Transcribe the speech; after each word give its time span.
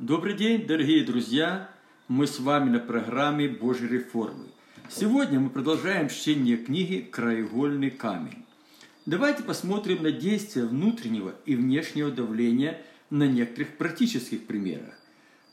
Добрый 0.00 0.34
день, 0.34 0.66
дорогие 0.66 1.04
друзья! 1.04 1.70
Мы 2.08 2.26
с 2.26 2.40
вами 2.40 2.68
на 2.68 2.80
программе 2.80 3.46
Божьей 3.46 3.86
реформы. 3.86 4.46
Сегодня 4.88 5.38
мы 5.38 5.50
продолжаем 5.50 6.08
чтение 6.08 6.56
книги 6.56 6.98
«Краеугольный 6.98 7.92
камень». 7.92 8.44
Давайте 9.06 9.44
посмотрим 9.44 10.02
на 10.02 10.10
действия 10.10 10.64
внутреннего 10.64 11.36
и 11.46 11.54
внешнего 11.54 12.10
давления 12.10 12.82
на 13.08 13.28
некоторых 13.28 13.76
практических 13.76 14.48
примерах. 14.48 14.98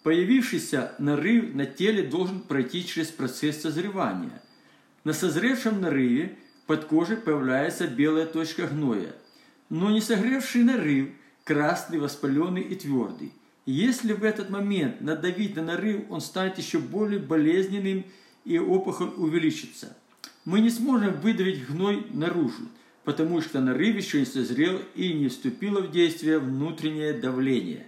Появившийся 0.02 0.96
нарыв 0.98 1.54
на 1.54 1.68
теле 1.68 2.02
должен 2.02 2.40
пройти 2.40 2.84
через 2.84 3.10
процесс 3.10 3.62
созревания. 3.62 4.42
На 5.04 5.14
созревшем 5.14 5.82
нарыве 5.82 6.36
под 6.66 6.86
кожей 6.86 7.18
появляется 7.18 7.86
белая 7.86 8.26
точка 8.26 8.66
гноя, 8.66 9.14
но 9.70 9.92
не 9.92 10.02
согревший 10.02 10.64
нарыв 10.64 11.10
красный, 11.44 12.00
воспаленный 12.00 12.64
и 12.64 12.74
твердый. 12.74 13.34
Если 13.66 14.14
в 14.14 14.24
этот 14.24 14.50
момент 14.50 15.02
надавить 15.02 15.56
на 15.56 15.62
нарыв, 15.62 16.10
он 16.10 16.20
станет 16.22 16.58
еще 16.58 16.80
более 16.80 17.20
болезненным 17.20 18.06
и 18.44 18.58
опухоль 18.58 19.12
увеличится. 19.18 19.96
Мы 20.46 20.62
не 20.62 20.72
сможем 20.72 21.14
выдавить 21.22 21.68
гной 21.68 22.08
наружу, 22.12 22.64
потому 23.04 23.42
что 23.42 23.60
нарыв 23.60 23.96
еще 23.96 24.20
не 24.20 24.26
созрел 24.26 24.80
и 24.96 25.14
не 25.14 25.28
вступило 25.28 25.82
в 25.82 25.92
действие 25.92 26.40
внутреннее 26.40 27.14
давление. 27.14 27.88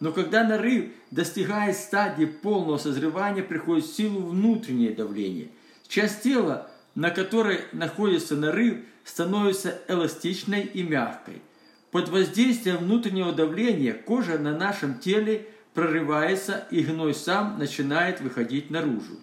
Но 0.00 0.10
когда 0.10 0.42
нарыв 0.42 0.86
достигает 1.12 1.76
стадии 1.76 2.24
полного 2.24 2.78
созревания, 2.78 3.44
приходит 3.44 3.84
в 3.84 3.94
силу 3.94 4.22
внутреннее 4.22 4.90
давление. 4.90 5.50
Часть 5.86 6.22
тела, 6.22 6.68
на 6.96 7.10
которой 7.10 7.60
находится 7.70 8.34
нарыв, 8.34 8.78
становится 9.04 9.80
эластичной 9.86 10.62
и 10.62 10.82
мягкой. 10.82 11.40
Под 11.92 12.08
воздействием 12.08 12.78
внутреннего 12.78 13.32
давления 13.32 13.92
кожа 13.92 14.38
на 14.38 14.56
нашем 14.56 14.98
теле 14.98 15.46
прорывается 15.74 16.66
и 16.70 16.80
гной 16.80 17.14
сам 17.14 17.58
начинает 17.58 18.22
выходить 18.22 18.70
наружу. 18.70 19.20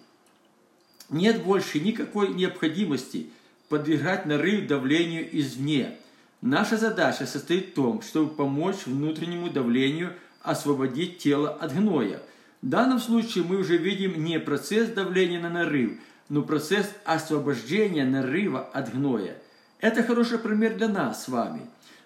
Нет 1.10 1.42
больше 1.42 1.80
никакой 1.80 2.28
необходимости 2.28 3.30
подвергать 3.68 4.24
нарыв 4.24 4.68
давлению 4.68 5.28
извне. 5.36 5.96
Наша 6.42 6.76
задача 6.76 7.26
состоит 7.26 7.70
в 7.70 7.74
том, 7.74 8.02
чтобы 8.02 8.32
помочь 8.32 8.86
внутреннему 8.86 9.50
давлению 9.50 10.12
освободить 10.42 11.18
тело 11.18 11.50
от 11.50 11.74
гноя. 11.74 12.22
В 12.62 12.68
данном 12.68 13.00
случае 13.00 13.42
мы 13.42 13.56
уже 13.56 13.78
видим 13.78 14.22
не 14.22 14.38
процесс 14.38 14.90
давления 14.90 15.40
на 15.40 15.50
нарыв, 15.50 15.98
но 16.28 16.42
процесс 16.42 16.88
освобождения 17.04 18.04
нарыва 18.04 18.60
от 18.60 18.94
гноя. 18.94 19.36
Это 19.80 20.04
хороший 20.04 20.38
пример 20.38 20.76
для 20.76 20.86
нас 20.86 21.24
с 21.24 21.28
вами. 21.28 21.62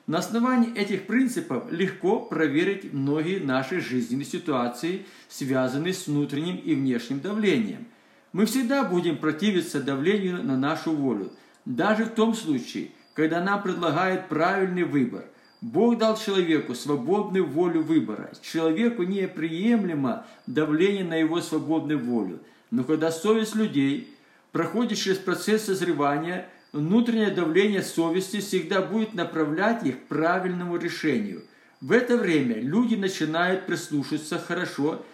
На 0.06 0.18
основании 0.18 0.76
этих 0.76 1.06
принципов 1.06 1.72
легко 1.72 2.20
проверить 2.20 2.92
многие 2.92 3.38
наши 3.38 3.80
жизненные 3.80 4.26
ситуации, 4.26 5.06
связанные 5.28 5.94
с 5.94 6.06
внутренним 6.06 6.56
и 6.56 6.74
внешним 6.74 7.20
давлением. 7.20 7.86
Мы 8.32 8.44
всегда 8.44 8.84
будем 8.84 9.16
противиться 9.16 9.82
давлению 9.82 10.42
на 10.42 10.58
нашу 10.58 10.92
волю, 10.92 11.32
даже 11.64 12.04
в 12.04 12.10
том 12.10 12.34
случае, 12.34 12.90
когда 13.14 13.42
нам 13.42 13.62
предлагают 13.62 14.28
правильный 14.28 14.84
выбор. 14.84 15.24
Бог 15.62 15.96
дал 15.96 16.18
человеку 16.18 16.74
свободную 16.74 17.46
волю 17.46 17.82
выбора. 17.82 18.30
Человеку 18.42 19.04
неприемлемо 19.04 20.26
давление 20.46 21.04
на 21.04 21.14
его 21.14 21.40
свободную 21.40 21.98
волю. 21.98 22.40
Но 22.70 22.84
когда 22.84 23.10
совесть 23.10 23.54
людей 23.54 24.14
проходит 24.52 24.98
через 24.98 25.16
процесс 25.16 25.64
созревания, 25.64 26.46
внутреннее 26.74 27.30
давление 27.30 27.82
совести 27.82 28.40
всегда 28.40 28.82
будет 28.82 29.14
направлять 29.14 29.84
их 29.86 30.00
к 30.00 30.08
правильному 30.08 30.76
решению. 30.76 31.44
В 31.80 31.92
это 31.92 32.16
время 32.16 32.60
люди 32.60 32.94
начинают 32.94 33.66
прислушиваться 33.66 34.38
хорошо, 34.38 35.04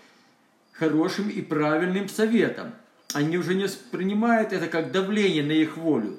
хорошим 0.72 1.28
и 1.28 1.40
правильным 1.40 2.08
советам– 2.08 2.72
они 3.12 3.38
уже 3.38 3.54
не 3.54 3.64
воспринимают 3.64 4.52
это 4.52 4.68
как 4.68 4.92
давление 4.92 5.42
на 5.42 5.52
их 5.52 5.76
волю. 5.76 6.18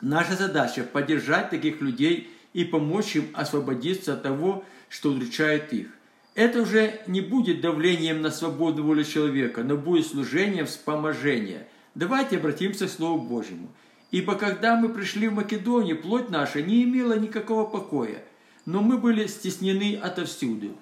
Наша 0.00 0.34
задача– 0.34 0.82
поддержать 0.92 1.50
таких 1.50 1.80
людей 1.80 2.30
и 2.52 2.64
помочь 2.64 3.14
им 3.14 3.28
освободиться 3.34 4.14
от 4.14 4.22
того, 4.22 4.64
что 4.88 5.10
удручает 5.10 5.72
их. 5.72 5.88
Это 6.34 6.62
уже 6.62 7.00
не 7.06 7.20
будет 7.20 7.60
давлением 7.60 8.20
на 8.20 8.30
свободную 8.30 8.84
волю 8.84 9.04
человека, 9.04 9.62
но 9.62 9.76
будет 9.76 10.06
служением 10.06 10.66
вспоможения. 10.66 11.68
Давайте 11.94 12.38
обратимся 12.38 12.88
к 12.88 12.90
Слову 12.90 13.20
Божьему. 13.20 13.68
«Ибо 14.12 14.36
когда 14.36 14.76
мы 14.76 14.90
пришли 14.90 15.26
в 15.26 15.34
Македонию, 15.34 16.00
плоть 16.00 16.30
наша 16.30 16.62
не 16.62 16.84
имела 16.84 17.18
никакого 17.18 17.64
покоя, 17.64 18.22
но 18.64 18.80
мы 18.80 18.98
были 18.98 19.26
стеснены 19.26 19.98
отовсюду. 20.00 20.76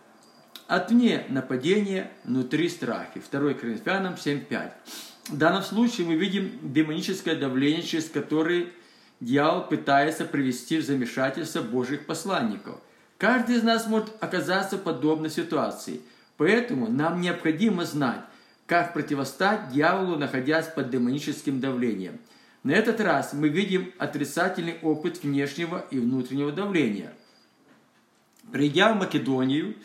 Отвне 0.66 1.24
нападения, 1.30 2.10
внутри 2.24 2.68
страхи». 2.68 3.22
2 3.30 3.54
Коринфянам 3.54 4.14
7.5. 4.14 4.72
В 5.28 5.38
данном 5.38 5.62
случае 5.62 6.06
мы 6.06 6.16
видим 6.16 6.50
демоническое 6.60 7.36
давление, 7.36 7.82
через 7.82 8.10
которое 8.10 8.66
дьявол 9.20 9.62
пытается 9.62 10.24
привести 10.24 10.78
в 10.78 10.84
замешательство 10.84 11.62
Божьих 11.62 12.06
посланников. 12.06 12.80
Каждый 13.16 13.56
из 13.56 13.62
нас 13.62 13.86
может 13.86 14.10
оказаться 14.20 14.76
в 14.76 14.82
подобной 14.82 15.30
ситуации. 15.30 16.00
Поэтому 16.36 16.90
нам 16.90 17.20
необходимо 17.20 17.84
знать, 17.84 18.22
как 18.66 18.92
противостать 18.92 19.70
дьяволу, 19.70 20.16
находясь 20.16 20.66
под 20.66 20.90
демоническим 20.90 21.60
давлением. 21.60 22.18
На 22.62 22.72
этот 22.72 23.00
раз 23.00 23.32
мы 23.32 23.48
видим 23.48 23.92
отрицательный 23.98 24.78
опыт 24.82 25.22
внешнего 25.22 25.86
и 25.90 25.98
внутреннего 25.98 26.52
давления. 26.52 27.14
Придя 28.52 28.92
в 28.92 28.98
Македонию, 28.98 29.76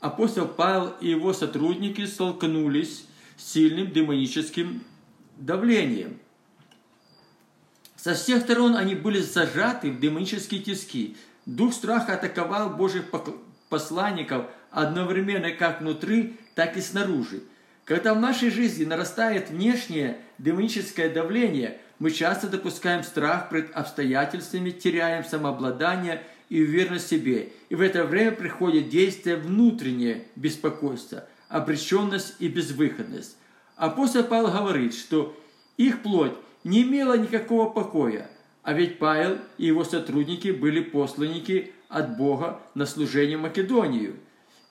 апостол 0.00 0.46
Павел 0.46 0.94
и 1.00 1.08
его 1.08 1.32
сотрудники 1.32 2.06
столкнулись 2.06 3.06
сильным 3.36 3.90
демоническим 3.90 4.84
давлением. 5.36 6.18
Со 7.96 8.14
всех 8.14 8.42
сторон 8.42 8.76
они 8.76 8.94
были 8.94 9.20
зажаты 9.20 9.90
в 9.90 9.98
демонические 9.98 10.62
тиски. 10.62 11.16
Дух 11.46 11.74
страха 11.74 12.14
атаковал 12.14 12.70
Божьих 12.70 13.06
посланников 13.68 14.46
одновременно 14.70 15.50
как 15.50 15.80
внутри, 15.80 16.36
так 16.54 16.76
и 16.76 16.80
снаружи. 16.80 17.42
Когда 17.88 18.12
в 18.12 18.20
нашей 18.20 18.50
жизни 18.50 18.84
нарастает 18.84 19.48
внешнее 19.48 20.18
демоническое 20.36 21.08
давление, 21.08 21.78
мы 21.98 22.10
часто 22.10 22.46
допускаем 22.46 23.02
страх 23.02 23.48
пред 23.48 23.74
обстоятельствами, 23.74 24.68
теряем 24.68 25.24
самообладание 25.24 26.22
и 26.50 26.62
уверенность 26.62 27.06
в 27.06 27.08
себе. 27.08 27.48
И 27.70 27.74
в 27.74 27.80
это 27.80 28.04
время 28.04 28.32
приходит 28.32 28.90
действие 28.90 29.36
внутреннее 29.36 30.24
беспокойство– 30.36 31.24
обреченность 31.48 32.34
и 32.40 32.48
безвыходность. 32.48 33.38
Апостол 33.76 34.22
Павел 34.24 34.48
говорит, 34.48 34.92
что 34.92 35.34
их 35.78 36.02
плоть 36.02 36.34
не 36.64 36.82
имела 36.82 37.16
никакого 37.16 37.70
покоя, 37.70 38.30
а 38.64 38.74
ведь 38.74 38.98
Павел 38.98 39.38
и 39.56 39.64
его 39.64 39.82
сотрудники 39.82 40.48
были 40.48 40.80
посланники 40.80 41.72
от 41.88 42.18
Бога 42.18 42.60
на 42.74 42.84
служение 42.84 43.38
Македонию. 43.38 44.16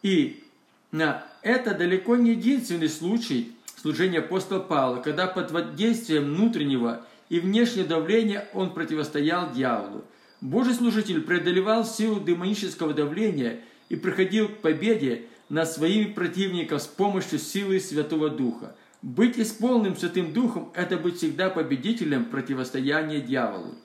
И 0.03 0.43
это 0.91 1.73
далеко 1.73 2.15
не 2.15 2.31
единственный 2.31 2.89
случай 2.89 3.55
служения 3.75 4.19
апостола 4.19 4.59
Павла, 4.59 5.01
когда 5.01 5.27
под 5.27 5.51
воздействием 5.51 6.25
внутреннего 6.25 7.05
и 7.29 7.39
внешнего 7.39 7.87
давления 7.87 8.47
он 8.53 8.73
противостоял 8.73 9.51
дьяволу. 9.51 10.03
Божий 10.41 10.73
служитель 10.73 11.21
преодолевал 11.21 11.85
силу 11.85 12.19
демонического 12.19 12.93
давления 12.93 13.61
и 13.89 13.95
приходил 13.95 14.49
к 14.49 14.57
победе 14.57 15.25
над 15.49 15.69
своими 15.69 16.11
противниками 16.11 16.79
с 16.79 16.87
помощью 16.87 17.39
силы 17.39 17.79
Святого 17.79 18.29
Духа. 18.29 18.75
Быть 19.01 19.39
исполненным 19.39 19.95
Святым 19.95 20.33
Духом– 20.33 20.71
это 20.75 20.97
быть 20.97 21.17
всегда 21.17 21.49
победителем 21.49 22.25
противостояния 22.25 23.21
дьяволу. 23.21 23.75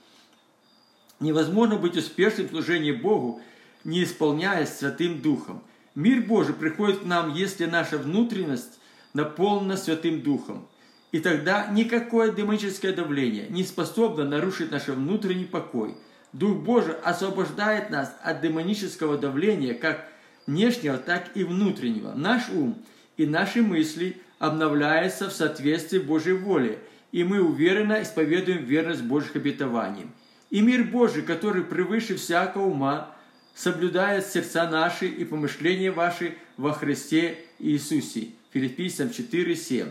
Невозможно 1.20 1.76
быть 1.76 1.96
успешным 1.96 2.48
в 2.48 2.50
служении 2.50 2.92
Богу, 2.92 3.40
не 3.84 4.02
исполняясь 4.02 4.76
Святым 4.76 5.20
Духом. 5.20 5.62
Мир 5.94 6.22
Божий 6.22 6.54
приходит 6.54 7.00
к 7.00 7.04
нам, 7.04 7.34
если 7.34 7.66
наша 7.66 7.98
внутренность 7.98 8.78
наполнена 9.12 9.76
Святым 9.76 10.22
Духом. 10.22 10.66
И 11.10 11.20
тогда 11.20 11.66
никакое 11.66 12.32
демоническое 12.32 12.94
давление 12.94 13.46
не 13.50 13.64
способно 13.64 14.24
нарушить 14.24 14.70
наш 14.70 14.88
внутренний 14.88 15.44
покой. 15.44 15.94
Дух 16.32 16.58
Божий 16.58 16.94
освобождает 17.04 17.90
нас 17.90 18.16
от 18.22 18.40
демонического 18.40 19.18
давления, 19.18 19.74
как 19.74 20.08
внешнего, 20.46 20.96
так 20.96 21.28
и 21.34 21.44
внутреннего. 21.44 22.12
Наш 22.14 22.48
ум 22.48 22.82
и 23.18 23.26
наши 23.26 23.60
мысли 23.60 24.16
обновляются 24.38 25.28
в 25.28 25.32
соответствии 25.32 25.98
Божьей 25.98 26.32
воле, 26.32 26.78
и 27.12 27.22
мы 27.24 27.42
уверенно 27.42 28.02
исповедуем 28.02 28.64
верность 28.64 29.02
Божьих 29.02 29.36
обетований. 29.36 30.06
И 30.48 30.62
мир 30.62 30.84
Божий, 30.84 31.22
который 31.22 31.62
превыше 31.62 32.16
всякого 32.16 32.64
ума, 32.64 33.11
соблюдает 33.54 34.26
сердца 34.26 34.68
наши 34.68 35.06
и 35.08 35.24
помышления 35.24 35.92
ваши 35.92 36.36
во 36.56 36.72
Христе 36.72 37.38
Иисусе. 37.58 38.28
Филиппийцам 38.52 39.08
4:7. 39.08 39.90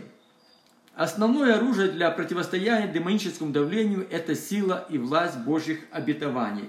Основное 0.94 1.56
оружие 1.56 1.90
для 1.90 2.10
противостояния 2.10 2.86
демоническому 2.86 3.50
давлению– 3.50 4.06
это 4.10 4.34
сила 4.34 4.86
и 4.90 4.98
власть 4.98 5.38
Божьих 5.38 5.78
обетований. 5.90 6.68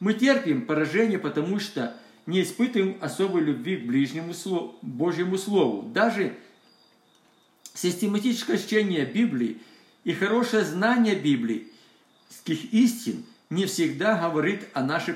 Мы 0.00 0.14
терпим 0.14 0.66
поражение, 0.66 1.18
потому 1.18 1.60
что 1.60 1.96
не 2.26 2.42
испытываем 2.42 2.96
особой 3.00 3.42
любви 3.42 3.76
к 3.76 3.86
ближнему 3.86 4.34
слову, 4.34 4.76
Божьему 4.82 5.38
Слову. 5.38 5.88
Даже 5.90 6.34
систематическое 7.74 8.58
чтение 8.58 9.04
Библии 9.04 9.58
и 10.04 10.12
хорошее 10.12 10.64
знание 10.64 11.14
библейских 11.14 12.72
истин 12.72 13.24
не 13.50 13.66
всегда 13.66 14.16
говорит 14.16 14.68
о 14.74 14.82
нашей 14.82 15.14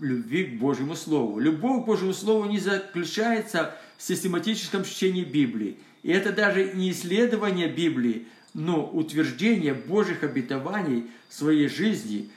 любви 0.00 0.44
к 0.44 0.58
Божьему 0.58 0.94
Слову. 0.94 1.40
Любовь 1.40 1.82
к 1.82 1.86
Божьему 1.86 2.14
Слову 2.14 2.48
не 2.48 2.60
заключается 2.60 3.74
в 3.98 4.02
систематическом 4.02 4.84
чтении 4.84 5.24
Библии. 5.24 5.78
И 6.04 6.10
это 6.10 6.32
даже 6.32 6.72
не 6.74 6.92
исследование 6.92 7.68
Библии, 7.68 8.26
но 8.54 8.86
утверждение 8.86 9.74
Божьих 9.74 10.22
обетований 10.22 11.10
в 11.28 11.34
своей 11.34 11.68
жизни. 11.68 12.30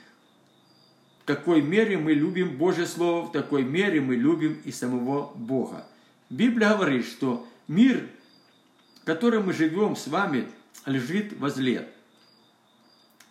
В 1.22 1.26
какой 1.26 1.62
мере 1.62 1.96
мы 1.96 2.12
любим 2.12 2.56
Божье 2.56 2.86
Слово, 2.86 3.26
в 3.26 3.32
такой 3.32 3.62
мере 3.62 4.00
мы 4.00 4.16
любим 4.16 4.60
и 4.64 4.72
самого 4.72 5.32
Бога. 5.34 5.86
Библия 6.28 6.74
говорит, 6.74 7.06
что 7.06 7.46
мир, 7.68 8.08
в 9.02 9.04
котором 9.04 9.46
мы 9.46 9.52
живем 9.52 9.94
с 9.94 10.08
вами, 10.08 10.48
лежит 10.86 11.38
возле. 11.38 11.88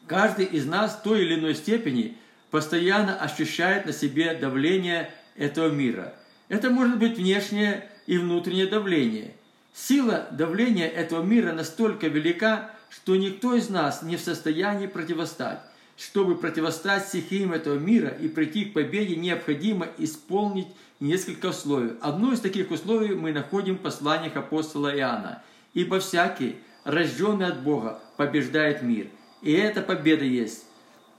Каждый 0.08 0.46
из 0.46 0.66
нас 0.66 0.94
в 0.94 1.02
той 1.02 1.24
или 1.24 1.36
иной 1.36 1.56
степени 1.56 2.18
постоянно 2.52 3.18
ощущает 3.18 3.86
на 3.86 3.94
себе 3.94 4.36
давление 4.36 5.12
этого 5.36 5.70
мира. 5.70 6.14
Это 6.48 6.70
может 6.70 7.00
быть 7.00 7.18
внешнее 7.18 7.90
и 8.06 8.18
внутреннее 8.18 8.68
давление. 8.68 9.36
Сила 9.74 10.28
давления 10.32 10.88
этого 10.88 11.24
мира 11.24 11.52
настолько 11.54 12.08
велика, 12.08 12.72
что 12.90 13.16
никто 13.16 13.56
из 13.56 13.70
нас 13.70 14.04
не 14.04 14.16
в 14.16 14.22
состоянии 14.22 14.88
противостать. 14.88 15.60
Чтобы 15.98 16.36
противостать 16.36 17.08
стихиям 17.08 17.54
этого 17.54 17.80
мира 17.80 18.10
и 18.10 18.28
прийти 18.28 18.66
к 18.66 18.74
победе, 18.74 19.16
необходимо 19.16 19.88
исполнить 19.98 20.68
несколько 21.00 21.48
условий. 21.48 21.94
Одно 22.02 22.32
из 22.34 22.42
таких 22.42 22.70
условий 22.70 23.16
мы 23.16 23.32
находим 23.32 23.76
в 23.76 23.82
посланиях 23.82 24.36
апостола 24.36 24.96
Иоанна. 24.96 25.42
«Ибо 25.74 26.00
всякий, 26.00 26.58
рожденный 26.84 27.48
от 27.48 27.64
Бога, 27.64 28.00
побеждает 28.18 28.82
мир». 28.82 29.08
И 29.46 29.52
эта 29.52 29.84
победа 29.84 30.26
есть, 30.26 30.66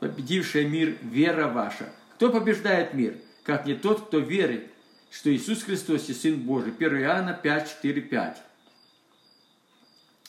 победившая 0.01 0.67
мир, 0.67 0.97
вера 1.01 1.47
ваша. 1.47 1.89
Кто 2.17 2.31
побеждает 2.31 2.93
мир? 2.93 3.17
Как 3.45 3.67
не 3.67 3.75
тот, 3.75 4.09
кто 4.09 4.19
верит, 4.19 4.67
что 5.13 5.33
Иисус 5.33 5.63
Христос 5.63 6.09
и 6.09 6.13
Сын 6.13 6.35
Божий. 6.35 6.73
1 6.77 7.03
Иоанна 7.03 7.35
5, 7.35 7.77
4, 7.77 8.01
5. 8.03 8.43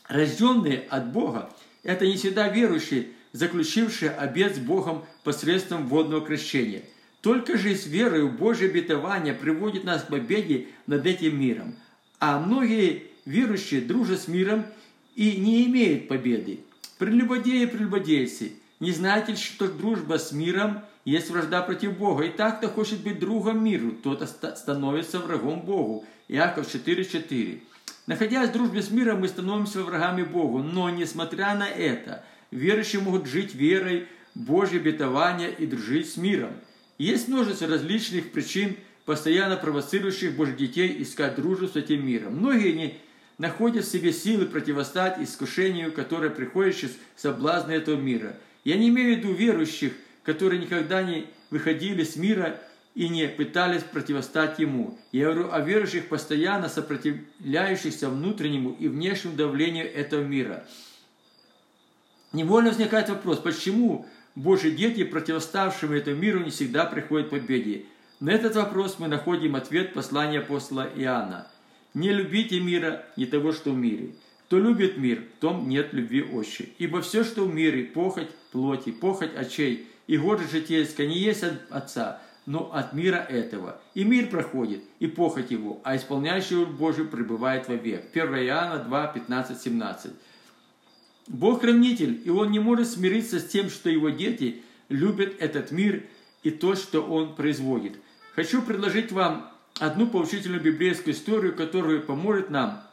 Рожденные 0.10 0.86
от 0.90 1.12
Бога– 1.12 1.52
это 1.84 2.06
не 2.06 2.18
всегда 2.18 2.50
верующие, 2.50 3.08
заключившие 3.32 4.12
обет 4.12 4.56
с 4.56 4.60
Богом 4.60 5.04
посредством 5.24 5.88
водного 5.88 6.24
крещения. 6.24 6.84
Только 7.22 7.58
же 7.58 7.76
с 7.76 7.88
верой 7.88 8.26
в 8.26 8.38
Божье 8.38 8.70
обетование 8.70 9.34
приводит 9.34 9.86
нас 9.86 10.04
к 10.04 10.10
победе 10.10 10.68
над 10.86 11.04
этим 11.08 11.40
миром. 11.40 11.76
А 12.20 12.40
многие 12.40 13.08
верующие 13.26 13.82
дружат 13.82 14.22
с 14.22 14.28
миром 14.28 14.68
и 15.16 15.36
не 15.38 15.66
имеют 15.66 16.08
победы. 16.08 16.60
Прелюбодеи 16.98 17.66
прелюбодейцы, 17.66 18.54
не 18.80 18.92
знаете 18.92 19.34
ли, 19.34 19.38
что 19.38 19.68
дружба 19.68 20.18
с 20.18 20.32
миром 20.32 20.82
есть 21.06 21.30
вражда 21.30 21.62
против 21.62 21.98
Бога? 21.98 22.24
И 22.24 22.30
так, 22.30 22.58
кто 22.58 22.70
хочет 22.70 23.02
быть 23.02 23.20
другом 23.20 23.64
миру, 23.64 23.92
тот 23.92 24.28
становится 24.28 25.20
врагом 25.20 25.62
Богу. 25.62 26.06
Иаков 26.28 26.68
4.4. 26.68 27.62
Находясь 28.08 28.50
в 28.50 28.54
дружбе 28.54 28.82
с 28.82 28.90
миром, 28.90 29.22
мы 29.22 29.28
становимся 29.28 29.82
врагами 29.82 30.24
Богу. 30.24 30.60
Но, 30.60 30.90
несмотря 30.90 31.56
на 31.56 31.68
это, 31.68 32.24
верующие 32.52 33.02
могут 33.02 33.28
жить 33.28 33.54
верой, 33.54 34.08
Божье 34.34 34.80
обетование 34.80 35.52
и 35.52 35.66
дружить 35.66 36.10
с 36.12 36.18
миром. 36.18 36.52
Есть 36.98 37.28
множество 37.28 37.68
различных 37.68 38.32
причин, 38.32 38.76
постоянно 39.06 39.56
провоцирующих 39.56 40.36
Божьих 40.36 40.58
детей 40.58 41.02
искать 41.02 41.36
дружбу 41.36 41.68
с 41.68 41.76
этим 41.76 42.06
миром. 42.06 42.38
Многие 42.38 42.74
не 42.74 42.98
находят 43.38 43.86
в 43.86 43.92
себе 43.92 44.12
силы 44.12 44.46
противостать 44.46 45.20
искушению, 45.20 45.92
которое 45.92 46.30
приходит 46.30 46.78
через 46.78 46.98
соблазны 47.16 47.72
этого 47.74 47.96
мира. 47.96 48.36
Я 48.64 48.78
не 48.78 48.90
имею 48.90 49.16
в 49.16 49.18
виду 49.20 49.34
верующих, 49.34 49.94
которые 50.24 50.60
никогда 50.60 51.04
не 51.04 51.28
выходили 51.50 52.04
с 52.04 52.16
мира 52.16 52.60
и 52.96 53.10
не 53.10 53.28
пытались 53.28 53.84
противостать 53.84 54.60
ему. 54.60 54.98
Я 55.12 55.26
говорю 55.26 55.52
о 55.52 55.62
верующих, 55.62 56.10
постоянно 56.10 56.68
сопротивляющихся 56.68 58.10
внутреннему 58.10 58.72
и 58.72 58.88
внешнему 58.88 59.36
давлению 59.36 59.94
этого 59.94 60.24
мира. 60.24 60.66
Невольно 62.34 62.70
возникает 62.70 63.10
вопрос, 63.10 63.38
почему 63.38 64.08
Божьи 64.36 64.70
дети, 64.72 65.04
противоставшим 65.04 65.94
этому 65.94 66.18
миру, 66.18 66.40
не 66.40 66.50
всегда 66.50 66.86
приходят 66.86 67.28
к 67.28 67.32
победе? 67.32 67.86
На 68.20 68.32
этот 68.32 68.56
вопрос 68.56 68.98
мы 68.98 69.08
находим 69.08 69.56
ответ 69.56 69.94
послания 69.94 70.40
апостола 70.40 70.90
Иоанна– 70.96 71.48
не 71.98 72.12
любите 72.12 72.60
мира, 72.60 73.06
не 73.18 73.26
того, 73.26 73.52
что 73.52 73.72
в 73.72 73.78
мире. 73.78 74.12
Кто 74.46 74.60
любит 74.60 74.98
мир, 74.98 75.24
в 75.38 75.42
том 75.42 75.68
нет 75.68 75.94
любви 75.94 76.22
отче. 76.22 76.70
Ибо 76.78 77.02
все, 77.02 77.24
что 77.24 77.44
в 77.44 77.54
мире, 77.54 77.84
похоть 77.84 78.30
плоти, 78.52 78.92
похоть 78.92 79.36
очей 79.36 79.88
и 80.06 80.16
гордость 80.18 80.52
житейская, 80.52 81.08
не 81.08 81.18
есть 81.18 81.44
от 81.44 81.54
Отца, 81.70 82.22
но 82.46 82.72
от 82.72 82.94
мира 82.94 83.18
этого. 83.18 83.82
И 83.94 84.04
мир 84.04 84.30
проходит, 84.30 84.84
и 85.00 85.08
похоть 85.08 85.52
его, 85.52 85.82
а 85.84 85.98
исполняющий 85.98 86.66
Божий 86.66 87.06
пребывает 87.06 87.68
вовек. 87.68 88.06
1 88.14 88.24
Иоанна 88.46 88.84
2, 88.84 89.08
15, 89.08 89.60
17. 89.60 90.12
Бог 91.28 91.62
хранитель, 91.62 92.22
и 92.24 92.30
Он 92.30 92.52
не 92.52 92.60
может 92.60 92.88
смириться 92.88 93.40
с 93.40 93.48
тем, 93.48 93.70
что 93.70 93.90
Его 93.90 94.10
дети 94.10 94.62
любят 94.88 95.36
этот 95.40 95.72
мир 95.72 96.04
и 96.44 96.52
то, 96.52 96.76
что 96.76 97.02
Он 97.02 97.36
производит. 97.36 97.98
Хочу 98.34 98.62
предложить 98.62 99.12
вам 99.12 99.52
одну 99.80 100.08
поучительную 100.08 100.62
библейскую 100.62 101.14
историю, 101.14 101.56
которая 101.56 102.00
поможет 102.00 102.50
нам 102.50 102.84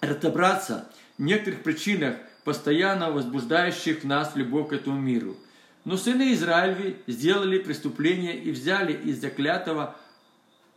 разобраться 0.00 0.90
в 1.16 1.22
некоторых 1.22 1.62
причинах, 1.62 2.16
постоянно 2.44 3.10
возбуждающих 3.10 4.04
нас 4.04 4.34
любовь 4.36 4.70
к 4.70 4.72
этому 4.72 4.98
миру. 4.98 5.36
Но 5.84 5.96
сыны 5.96 6.32
Израилеви 6.32 6.96
сделали 7.06 7.58
преступление 7.58 8.38
и 8.38 8.50
взяли 8.50 8.92
из 8.92 9.20
заклятого 9.20 9.96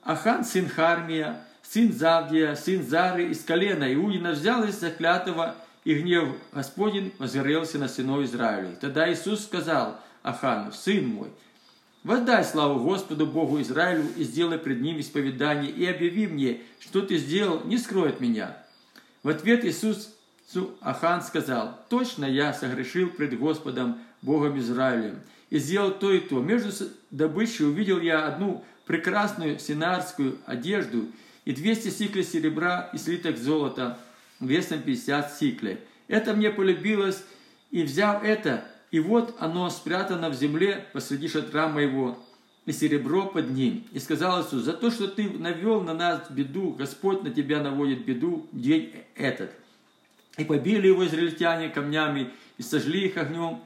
Ахан, 0.03 0.43
сын 0.43 0.67
Хармия, 0.67 1.45
сын 1.61 1.93
Завдия, 1.93 2.55
сын 2.55 2.83
Зары 2.83 3.29
из 3.29 3.43
колена 3.43 3.93
Иудина, 3.93 4.31
взял 4.31 4.63
из 4.63 4.79
заклятого, 4.79 5.55
и 5.83 5.95
гнев 5.95 6.29
Господень 6.51 7.13
возгорелся 7.17 7.77
на 7.77 7.87
сынов 7.87 8.23
Израиля. 8.23 8.75
Тогда 8.79 9.11
Иисус 9.11 9.43
сказал 9.43 9.99
Ахану, 10.23 10.71
сын 10.71 11.07
мой, 11.07 11.29
Воздай 12.03 12.43
славу 12.43 12.79
Господу 12.83 13.27
Богу 13.27 13.61
Израилю 13.61 14.05
и 14.17 14.23
сделай 14.23 14.57
пред 14.57 14.81
ним 14.81 14.99
исповедание, 14.99 15.71
и 15.71 15.85
объяви 15.85 16.27
мне, 16.27 16.61
что 16.79 17.01
ты 17.01 17.17
сделал, 17.17 17.63
не 17.65 17.77
скрой 17.77 18.09
от 18.09 18.19
меня». 18.19 18.57
В 19.23 19.29
ответ 19.29 19.63
Иисус 19.65 20.15
Ахан 20.81 21.21
сказал, 21.21 21.79
«Точно 21.89 22.25
я 22.25 22.53
согрешил 22.53 23.09
пред 23.09 23.37
Господом 23.37 23.99
Богом 24.21 24.57
Израилем, 24.59 25.19
и 25.51 25.59
сделал 25.59 25.91
то 25.91 26.11
и 26.11 26.19
то. 26.19 26.39
Между 26.39 26.71
добычей 27.11 27.65
увидел 27.65 27.99
я 27.99 28.25
одну 28.25 28.63
прекрасную 28.85 29.59
синарскую 29.59 30.37
одежду 30.45 31.05
и 31.45 31.51
200 31.51 31.89
сиклей 31.89 32.23
серебра 32.23 32.89
и 32.93 32.97
слиток 32.97 33.37
золота 33.37 33.99
весом 34.39 34.81
50 34.81 35.33
сиклей. 35.33 35.77
Это 36.07 36.33
мне 36.33 36.49
полюбилось, 36.49 37.23
и 37.69 37.83
взяв 37.83 38.23
это, 38.23 38.65
и 38.91 38.99
вот 38.99 39.35
оно 39.39 39.69
спрятано 39.69 40.29
в 40.29 40.33
земле 40.35 40.85
посреди 40.93 41.27
шатра 41.27 41.67
моего, 41.69 42.19
и 42.65 42.71
серебро 42.71 43.25
под 43.25 43.49
ним. 43.49 43.85
И 43.91 43.99
сказал 43.99 44.41
Иисус, 44.41 44.63
за 44.63 44.73
то, 44.73 44.91
что 44.91 45.07
ты 45.07 45.29
навел 45.29 45.81
на 45.81 45.93
нас 45.93 46.29
беду, 46.29 46.71
Господь 46.71 47.23
на 47.23 47.31
тебя 47.31 47.61
наводит 47.61 48.05
беду 48.05 48.47
день 48.51 48.93
этот. 49.15 49.51
И 50.37 50.43
побили 50.43 50.87
его 50.87 51.05
израильтяне 51.07 51.69
камнями, 51.69 52.31
и 52.57 52.61
сожгли 52.61 53.07
их 53.07 53.17
огнем, 53.17 53.61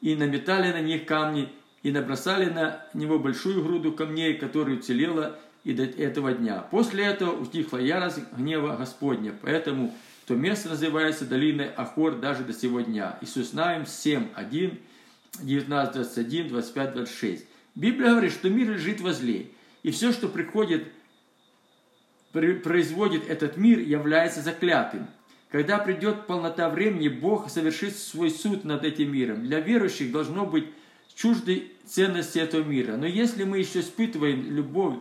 и 0.00 0.14
наметали 0.14 0.72
на 0.72 0.80
них 0.80 1.06
камни, 1.06 1.48
и 1.82 1.90
набросали 1.90 2.50
на 2.50 2.84
него 2.92 3.18
большую 3.18 3.64
груду 3.64 3.92
камней, 3.92 4.34
которая 4.34 4.76
уцелела 4.76 5.38
и 5.64 5.72
до 5.72 5.84
этого 5.84 6.32
дня. 6.32 6.60
После 6.70 7.04
этого 7.04 7.40
утихла 7.40 7.78
ярость 7.78 8.20
гнева 8.36 8.76
Господня, 8.76 9.32
поэтому 9.40 9.94
то 10.28 10.34
место 10.34 10.68
называется 10.68 11.24
долиной 11.24 11.70
Ахор 11.74 12.16
даже 12.16 12.44
до 12.44 12.52
сего 12.52 12.82
дня. 12.82 13.18
Иисус 13.22 13.54
Навим 13.54 13.86
7, 13.86 14.28
1, 14.34 14.78
19, 15.40 15.94
21, 15.94 16.48
25, 16.48 16.92
26. 16.92 17.46
Библия 17.74 18.10
говорит, 18.10 18.32
что 18.32 18.50
мир 18.50 18.68
лежит 18.68 19.00
возле, 19.00 19.46
и 19.82 19.90
все, 19.90 20.12
что 20.12 20.28
приходит, 20.28 20.92
производит 22.32 23.26
этот 23.26 23.56
мир, 23.56 23.78
является 23.78 24.42
заклятым. 24.42 25.06
Когда 25.50 25.78
придет 25.78 26.26
полнота 26.26 26.68
времени, 26.68 27.08
Бог 27.08 27.48
совершит 27.48 27.96
свой 27.96 28.30
суд 28.30 28.64
над 28.64 28.84
этим 28.84 29.10
миром. 29.10 29.42
Для 29.46 29.60
верующих 29.60 30.12
должно 30.12 30.44
быть 30.44 30.66
чуждой 31.14 31.72
ценности 31.86 32.38
этого 32.38 32.62
мира. 32.62 32.98
Но 32.98 33.06
если 33.06 33.44
мы 33.44 33.60
еще 33.60 33.80
испытываем 33.80 34.54
любовь 34.54 34.98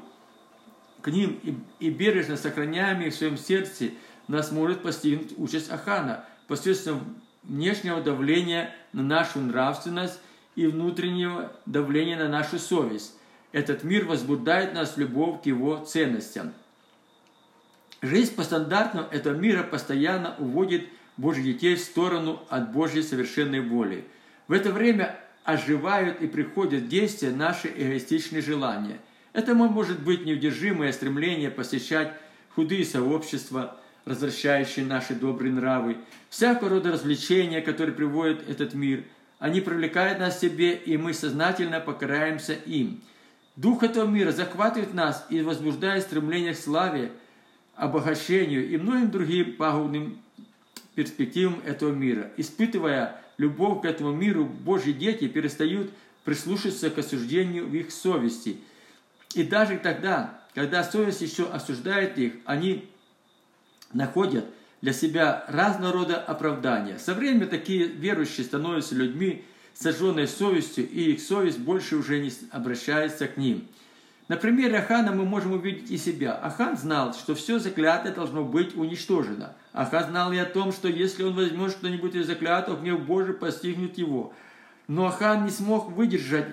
к 1.02 1.10
ним 1.10 1.38
и 1.82 1.90
бережно 1.90 2.38
сохраняем 2.38 3.02
их 3.02 3.14
в 3.14 3.18
своем 3.18 3.38
сердце– 3.38 3.90
нас 4.28 4.52
может 4.52 4.82
постигнуть 4.82 5.34
участь 5.38 5.72
Ахана 5.72 6.26
посредством 6.48 7.22
внешнего 7.44 8.02
давления 8.02 8.76
на 8.94 9.04
нашу 9.04 9.40
нравственность 9.40 10.20
и 10.56 10.68
внутреннего 10.68 11.52
давления 11.66 12.18
на 12.18 12.28
нашу 12.28 12.60
совесть. 12.60 13.14
Этот 13.52 13.84
мир 13.84 14.06
возбуждает 14.06 14.74
нас 14.74 14.98
любовь 14.98 15.44
к 15.44 15.46
его 15.46 15.84
ценностям. 15.86 16.54
Жизнь 18.02 18.36
по 18.36 18.44
стандартам 18.44 19.06
этого 19.12 19.34
мира 19.34 19.64
постоянно 19.64 20.36
уводит 20.38 20.88
Божьих 21.16 21.46
детей 21.46 21.76
в 21.76 21.80
сторону 21.80 22.44
от 22.50 22.72
Божьей 22.72 23.02
совершенной 23.02 23.62
воли. 23.62 24.06
В 24.48 24.52
это 24.52 24.72
время 24.72 25.20
оживают 25.44 26.22
и 26.22 26.28
приходят 26.28 26.84
в 26.84 26.88
действие 26.90 27.32
наши 27.32 27.70
эгоистичные 27.70 28.42
желания. 28.42 29.00
Это 29.34 29.56
может 29.56 30.02
быть 30.02 30.26
неудержимое 30.26 30.92
стремление 30.92 31.50
посещать 31.50 32.14
худые 32.54 32.86
сообщества, 32.86 33.78
развращающие 34.08 34.86
наши 34.86 35.14
добрые 35.14 35.54
нравы, 35.54 35.98
всякого 36.30 36.70
рода 36.70 36.92
развлечения, 36.92 37.62
которые 37.62 37.96
приводят 37.96 38.48
этот 38.50 38.74
мир. 38.74 39.04
Они 39.40 39.62
привлекают 39.62 40.20
нас 40.20 40.38
к 40.38 40.40
себе, 40.40 40.74
и 40.74 40.98
мы 40.98 41.14
сознательно 41.14 41.80
покараемся 41.80 42.54
им. 42.54 43.02
Дух 43.56 43.84
этого 43.84 44.08
мира 44.08 44.32
захватывает 44.32 44.94
нас 44.94 45.26
и 45.30 45.42
возбуждает 45.42 46.04
стремление 46.04 46.54
к 46.54 46.58
славе, 46.58 47.12
обогащению 47.76 48.68
и 48.68 48.78
многим 48.78 49.12
другим 49.12 49.56
пагубным 49.56 50.20
перспективам 50.96 51.62
этого 51.66 51.92
мира. 51.92 52.32
Испытывая 52.38 53.22
любовь 53.38 53.82
к 53.82 53.86
этому 53.86 54.12
миру, 54.12 54.46
Божьи 54.46 54.92
дети 54.92 55.28
перестают 55.28 55.92
прислушиваться 56.24 56.90
к 56.90 56.98
осуждению 56.98 57.68
в 57.68 57.76
их 57.76 57.92
совести. 57.92 58.58
И 59.36 59.44
даже 59.44 59.78
тогда, 59.78 60.42
когда 60.56 60.84
совесть 60.84 61.22
еще 61.22 61.48
осуждает 61.48 62.18
их, 62.18 62.34
они 62.46 62.90
находят 63.94 64.46
для 64.82 64.94
себя 64.94 65.46
разного 65.48 65.94
рода 65.94 66.18
оправдания. 66.18 67.00
Со 67.00 67.14
временем 67.14 67.48
такие 67.48 67.88
верующие 67.88 68.46
становятся 68.46 68.96
людьми, 68.96 69.44
сожженной 69.74 70.28
совестью, 70.28 70.90
и 70.90 71.14
их 71.14 71.22
совесть 71.22 71.60
больше 71.60 71.96
уже 71.96 72.20
не 72.20 72.32
обращается 72.52 73.28
к 73.28 73.38
ним. 73.38 73.68
На 74.28 74.36
примере 74.36 74.80
Ахана 74.80 75.14
мы 75.14 75.24
можем 75.24 75.54
увидеть 75.54 75.90
и 75.90 75.98
себя. 75.98 76.34
Ахан 76.34 76.78
знал, 76.78 77.14
что 77.14 77.34
все 77.34 77.60
заклятое 77.60 78.14
должно 78.14 78.44
быть 78.44 78.76
уничтожено. 78.76 79.54
Ахан 79.72 80.10
знал 80.10 80.34
и 80.34 80.38
о 80.38 80.46
том, 80.46 80.74
что 80.74 80.90
если 80.90 81.24
он 81.24 81.34
возьмет 81.34 81.72
что-нибудь 81.72 82.14
из 82.16 82.28
заклятого, 82.28 82.78
гнев 82.78 83.06
Божий 83.06 83.34
постигнет 83.34 83.98
его. 83.98 84.34
Но 84.88 85.08
Ахан 85.08 85.46
не 85.46 85.50
смог 85.50 85.92
выдержать, 85.92 86.48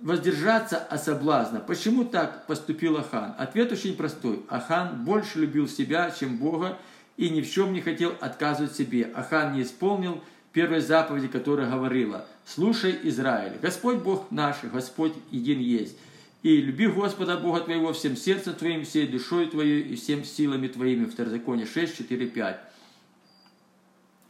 воздержаться 0.00 0.78
от 0.78 1.02
соблазна. 1.02 1.60
Почему 1.60 2.04
так 2.04 2.46
поступил 2.46 2.98
Ахан? 2.98 3.34
Ответ 3.38 3.72
очень 3.72 3.96
простой. 3.96 4.44
Ахан 4.48 5.04
больше 5.04 5.40
любил 5.40 5.68
себя, 5.68 6.10
чем 6.10 6.36
Бога, 6.36 6.78
и 7.16 7.30
ни 7.30 7.40
в 7.40 7.50
чем 7.50 7.72
не 7.72 7.80
хотел 7.80 8.14
отказывать 8.20 8.74
себе. 8.74 9.10
Ахан 9.14 9.54
не 9.54 9.62
исполнил 9.62 10.22
первой 10.52 10.80
заповеди, 10.80 11.28
которая 11.28 11.70
говорила 11.70 12.26
«Слушай, 12.44 12.98
Израиль, 13.04 13.58
Господь 13.60 13.98
Бог 13.98 14.30
наш, 14.30 14.62
Господь 14.64 15.14
един 15.30 15.60
есть» 15.60 15.96
и 16.46 16.60
люби 16.60 16.86
Господа 16.86 17.36
Бога 17.36 17.58
твоего 17.58 17.92
всем 17.92 18.16
сердцем 18.16 18.54
твоим, 18.54 18.84
всей 18.84 19.08
душой 19.08 19.46
твоей 19.46 19.82
и 19.82 19.96
всем 19.96 20.24
силами 20.24 20.68
твоими. 20.68 21.06
Второзаконие 21.06 21.66
6, 21.66 21.96
4, 21.96 22.26
5. 22.28 22.60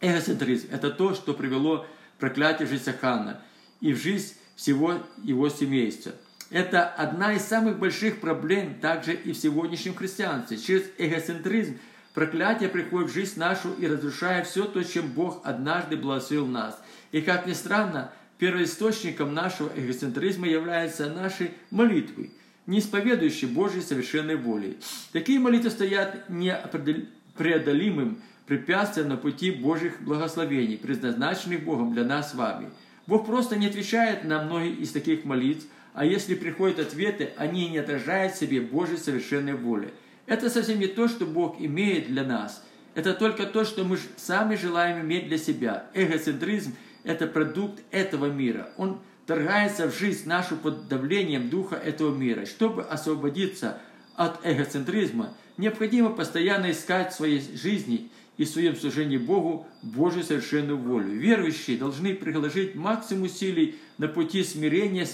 Эгоцентризм– 0.01 0.69
это 0.73 0.91
то, 0.91 1.15
что 1.15 1.35
привело 1.35 1.87
проклятие 2.19 2.67
в 2.67 2.71
жизнь 2.71 2.89
Ахана 2.89 3.43
и 3.83 3.93
в 3.93 3.99
жизнь 3.99 4.35
всего 4.57 4.95
его 5.23 5.49
семейства. 5.49 6.13
Это 6.51 6.87
одна 6.87 7.35
из 7.35 7.43
самых 7.43 7.79
больших 7.79 8.21
проблем 8.21 8.77
также 8.81 9.15
и 9.15 9.33
в 9.33 9.37
сегодняшнем 9.37 9.95
христианстве. 9.95 10.59
Через 10.59 10.85
эгоцентризм 10.99 11.79
проклятие 12.15 12.69
приходит 12.69 13.11
в 13.11 13.15
жизнь 13.15 13.39
нашу 13.39 13.73
и 13.75 13.87
разрушает 13.87 14.47
все 14.47 14.65
то, 14.65 14.83
чем 14.83 15.09
Бог 15.09 15.43
однажды 15.45 15.97
благословил 15.97 16.47
нас. 16.47 16.81
И 17.13 17.21
как 17.21 17.47
ни 17.47 17.53
странно, 17.53 18.13
первоисточником 18.39 19.35
нашего 19.35 19.71
эгоцентризма 19.77 20.47
являются 20.49 21.11
наши 21.11 21.51
молитвы, 21.71 22.31
не 22.67 22.79
исповедующие 22.79 23.51
Божьей 23.51 23.83
совершенной 23.83 24.37
волей. 24.37 24.79
Такие 25.13 25.41
молитвы 25.41 25.71
стоят 25.71 26.29
непреодолимым 26.29 28.19
препятствием 28.47 29.09
на 29.09 29.17
пути 29.17 29.51
Божьих 29.51 30.01
благословений, 30.01 30.77
предназначенных 30.77 31.65
Богом 31.65 31.93
для 31.93 32.05
нас 32.05 32.31
с 32.31 32.35
вами. 32.35 32.71
Бог 33.07 33.27
просто 33.27 33.57
не 33.57 33.67
отвечает 33.67 34.25
на 34.25 34.43
многие 34.43 34.75
из 34.75 34.91
таких 34.91 35.25
молитв, 35.25 35.67
а 35.95 36.05
если 36.05 36.35
приходят 36.35 36.79
ответы, 36.79 37.31
они 37.37 37.69
не 37.69 37.79
отражают 37.79 38.35
в 38.35 38.39
себе 38.39 38.61
Божьей 38.61 38.99
совершенной 38.99 39.55
воли. 39.55 39.95
Это 40.27 40.51
совсем 40.51 40.81
не 40.81 40.89
то, 40.89 41.09
что 41.09 41.25
Бог 41.25 41.61
имеет 41.61 42.09
для 42.09 42.25
нас. 42.25 42.65
Это 42.95 43.15
только 43.15 43.47
то, 43.47 43.65
что 43.65 43.85
мы 43.85 43.99
сами 44.17 44.57
желаем 44.57 45.01
иметь 45.01 45.29
для 45.29 45.39
себя. 45.39 45.87
Эгоцентризм– 45.95 46.75
это 47.05 47.27
продукт 47.27 47.81
этого 47.91 48.27
мира. 48.27 48.71
Он 48.77 49.01
торгается 49.27 49.91
в 49.91 49.97
жизнь 49.97 50.29
нашу 50.29 50.57
под 50.57 50.89
давлением 50.89 51.49
духа 51.49 51.77
этого 51.77 52.15
мира. 52.15 52.47
Чтобы 52.47 52.83
освободиться 52.83 53.79
от 54.15 54.41
эгоцентризма, 54.45 55.35
необходимо 55.57 56.11
постоянно 56.11 56.71
искать 56.71 57.13
в 57.13 57.17
своей 57.17 57.41
жизни 57.57 58.11
и 58.37 58.45
в 58.45 58.49
своем 58.49 58.77
служении 58.77 59.17
Богу 59.17 59.67
Божью 59.83 60.23
совершенную 60.23 60.79
волю. 60.79 61.09
Верующие 61.09 61.79
должны 61.79 62.15
приложить 62.15 62.75
максимум 62.75 63.25
усилий 63.25 63.77
на 63.99 64.09
пути 64.09 64.45
смирения 64.45 65.07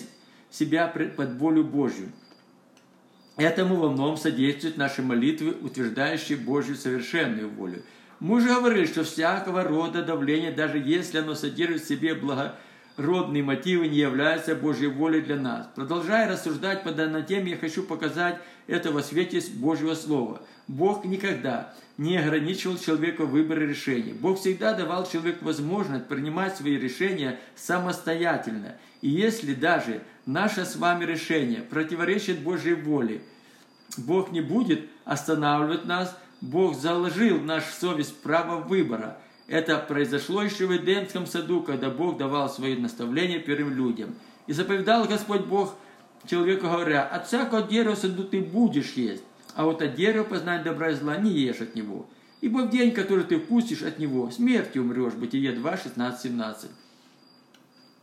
себя 0.50 0.88
под 0.88 1.34
волю 1.34 1.64
Божью. 1.64 2.10
Этому 3.36 3.76
во 3.76 3.90
многом 3.90 4.16
содействуют 4.16 4.76
наши 4.76 5.02
молитвы, 5.02 5.56
утверждающие 5.60 6.36
Божью 6.36 6.76
совершенную 6.76 7.48
волю– 7.48 7.82
мы 8.22 8.36
уже 8.36 8.54
говорили, 8.54 8.86
что 8.86 9.02
всякого 9.02 9.64
рода 9.64 10.04
давление, 10.04 10.52
даже 10.52 10.78
если 10.78 11.18
оно 11.18 11.34
содержит 11.34 11.82
в 11.82 11.88
себе 11.88 12.14
благородные 12.14 13.42
мотивы, 13.42 13.88
не 13.88 13.98
является 13.98 14.54
Божьей 14.54 14.86
волей 14.86 15.22
для 15.22 15.34
нас. 15.34 15.66
Продолжая 15.74 16.30
рассуждать 16.30 16.84
по 16.84 16.92
данной 16.92 17.24
теме, 17.24 17.50
я 17.50 17.56
хочу 17.56 17.82
показать 17.82 18.38
это 18.68 18.92
во 18.92 19.02
свете 19.02 19.42
Божьего 19.54 19.94
Слова. 19.96 20.40
Бог 20.68 21.04
никогда 21.04 21.74
не 21.98 22.16
ограничивал 22.16 22.78
человека 22.78 23.24
в 23.24 23.30
выборе 23.30 23.66
решения. 23.66 24.14
Бог 24.14 24.38
всегда 24.38 24.72
давал 24.72 25.06
человеку 25.08 25.44
возможность 25.44 26.06
принимать 26.06 26.56
свои 26.56 26.76
решения 26.76 27.38
самостоятельно. 27.54 28.76
И 29.00 29.08
если 29.08 29.54
даже 29.54 30.02
наше 30.24 30.64
с 30.64 30.76
вами 30.76 31.04
решение 31.04 31.60
противоречит 31.60 32.40
Божьей 32.40 32.74
воле, 32.74 33.22
Бог 33.96 34.32
не 34.32 34.40
будет 34.40 34.88
останавливать 35.04 35.84
нас, 35.84 36.16
Бог 36.40 36.74
заложил 36.74 37.38
в 37.38 37.44
нашу 37.44 37.72
совесть 37.72 38.20
право 38.22 38.60
выбора. 38.60 39.18
Это 39.46 39.78
произошло 39.78 40.42
еще 40.42 40.66
в 40.66 40.76
Эдемском 40.76 41.26
саду, 41.26 41.62
когда 41.62 41.90
Бог 41.90 42.16
давал 42.16 42.48
свои 42.48 42.76
наставления 42.76 43.38
первым 43.38 43.74
людям. 43.74 44.14
И 44.46 44.52
заповедал 44.52 45.04
Господь 45.04 45.44
Бог 45.44 45.74
человеку, 46.26 46.66
говоря, 46.66 47.02
«От 47.02 47.26
всякого 47.26 47.62
дерева 47.62 47.94
саду 47.94 48.24
ты 48.24 48.40
будешь 48.40 48.92
есть, 48.92 49.24
а 49.54 49.64
вот 49.64 49.82
от 49.82 49.94
дерева 49.94 50.24
познать 50.24 50.62
добра 50.62 50.90
и 50.90 50.94
зла 50.94 51.16
не 51.16 51.30
ешь 51.30 51.60
от 51.60 51.74
него. 51.74 52.06
Ибо 52.40 52.58
в 52.58 52.70
день, 52.70 52.92
который 52.92 53.24
ты 53.24 53.38
вкусишь 53.38 53.82
от 53.82 53.98
него, 53.98 54.30
смерти 54.30 54.78
умрешь». 54.78 55.14
Бытие 55.14 55.52
2, 55.52 55.76
16, 55.76 56.20
17. 56.20 56.70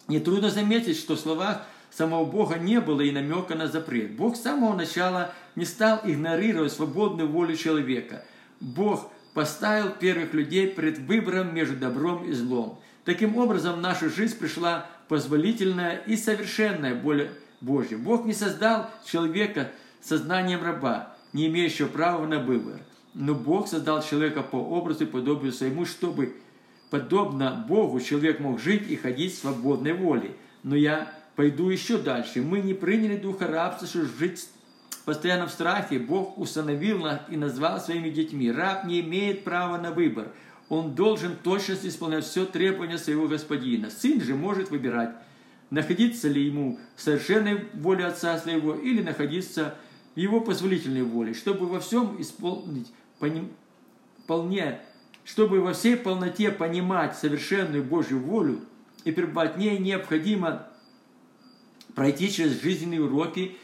Нетрудно 0.07 0.49
заметить, 0.49 0.97
что 0.97 1.15
в 1.15 1.19
словах 1.19 1.65
самого 1.91 2.25
Бога 2.25 2.55
не 2.57 2.79
было 2.79 3.01
и 3.01 3.11
намека 3.11 3.55
на 3.55 3.67
запрет. 3.67 4.15
Бог 4.15 4.35
с 4.35 4.41
самого 4.41 4.75
начала 4.75 5.33
не 5.55 5.65
стал 5.65 6.01
игнорировать 6.03 6.71
свободную 6.71 7.29
волю 7.29 7.55
человека. 7.55 8.23
Бог 8.59 9.11
поставил 9.33 9.91
первых 9.91 10.33
людей 10.33 10.67
пред 10.67 10.99
выбором 10.99 11.53
между 11.53 11.75
добром 11.75 12.25
и 12.25 12.31
злом. 12.31 12.79
Таким 13.05 13.37
образом, 13.37 13.75
в 13.75 13.81
нашу 13.81 14.09
жизнь 14.09 14.37
пришла 14.37 14.85
позволительная 15.07 15.97
и 15.97 16.15
совершенная 16.15 16.95
воля 16.95 17.29
Божья. 17.61 17.97
Бог 17.97 18.25
не 18.25 18.33
создал 18.33 18.89
человека 19.05 19.71
сознанием 20.01 20.63
раба, 20.63 21.15
не 21.33 21.47
имеющего 21.47 21.87
права 21.87 22.25
на 22.25 22.39
выбор. 22.39 22.79
Но 23.13 23.33
Бог 23.33 23.67
создал 23.67 24.03
человека 24.03 24.43
по 24.43 24.57
образу 24.57 25.03
и 25.03 25.07
подобию 25.07 25.51
своему, 25.51 25.85
чтобы, 25.85 26.35
подобно 26.89 27.65
Богу, 27.67 27.99
человек 27.99 28.39
мог 28.39 28.59
жить 28.59 28.89
и 28.89 28.95
ходить 28.95 29.33
в 29.33 29.39
свободной 29.39 29.93
воле. 29.93 30.35
Но 30.63 30.75
я 30.75 31.11
пойду 31.35 31.69
еще 31.69 31.97
дальше. 31.97 32.41
Мы 32.41 32.59
не 32.59 32.73
приняли 32.73 33.17
духа 33.17 33.47
рабства, 33.47 33.87
чтобы 33.87 34.07
жить 34.19 34.47
постоянно 35.05 35.47
в 35.47 35.51
страхе. 35.51 35.97
Бог 35.99 36.37
установил 36.37 36.99
нас 36.99 37.21
и 37.29 37.35
назвал 37.35 37.79
своими 37.79 38.09
детьми. 38.09 38.51
Раб 38.51 38.85
не 38.85 39.01
имеет 39.01 39.43
права 39.43 39.77
на 39.77 39.91
выбор. 39.91 40.27
Он 40.69 40.93
должен 40.93 41.35
точно 41.35 41.77
исполнять 41.81 42.25
все 42.25 42.45
требования 42.45 42.99
своего 42.99 43.27
господина. 43.27 43.89
Сын 43.89 44.21
же 44.21 44.35
может 44.35 44.69
выбирать, 44.69 45.15
находиться 45.71 46.27
ли 46.27 46.45
ему 46.45 46.79
в 46.95 47.01
совершенной 47.01 47.65
воле 47.73 48.05
отца 48.05 48.37
своего 48.37 48.75
или 48.75 49.01
находиться 49.01 49.75
в 49.88 49.88
его 50.19 50.41
позволительной 50.41 51.03
воле, 51.03 51.33
чтобы 51.33 51.65
во 51.67 51.79
всем 51.79 52.21
исполнить 52.21 52.91
поним, 53.19 53.49
полне, 54.27 54.81
чтобы 55.23 55.61
во 55.61 55.73
всей 55.73 55.95
полноте 55.95 56.51
понимать 56.51 57.17
совершенную 57.17 57.83
Божью 57.83 58.19
волю 58.19 58.61
и 59.05 59.11
пребывать 59.11 59.55
в 59.55 59.59
ней 59.59 59.77
необходимо 59.77 60.67
пройти 61.95 62.31
через 62.31 62.61
жизненные 62.61 63.01
уроки 63.01 63.57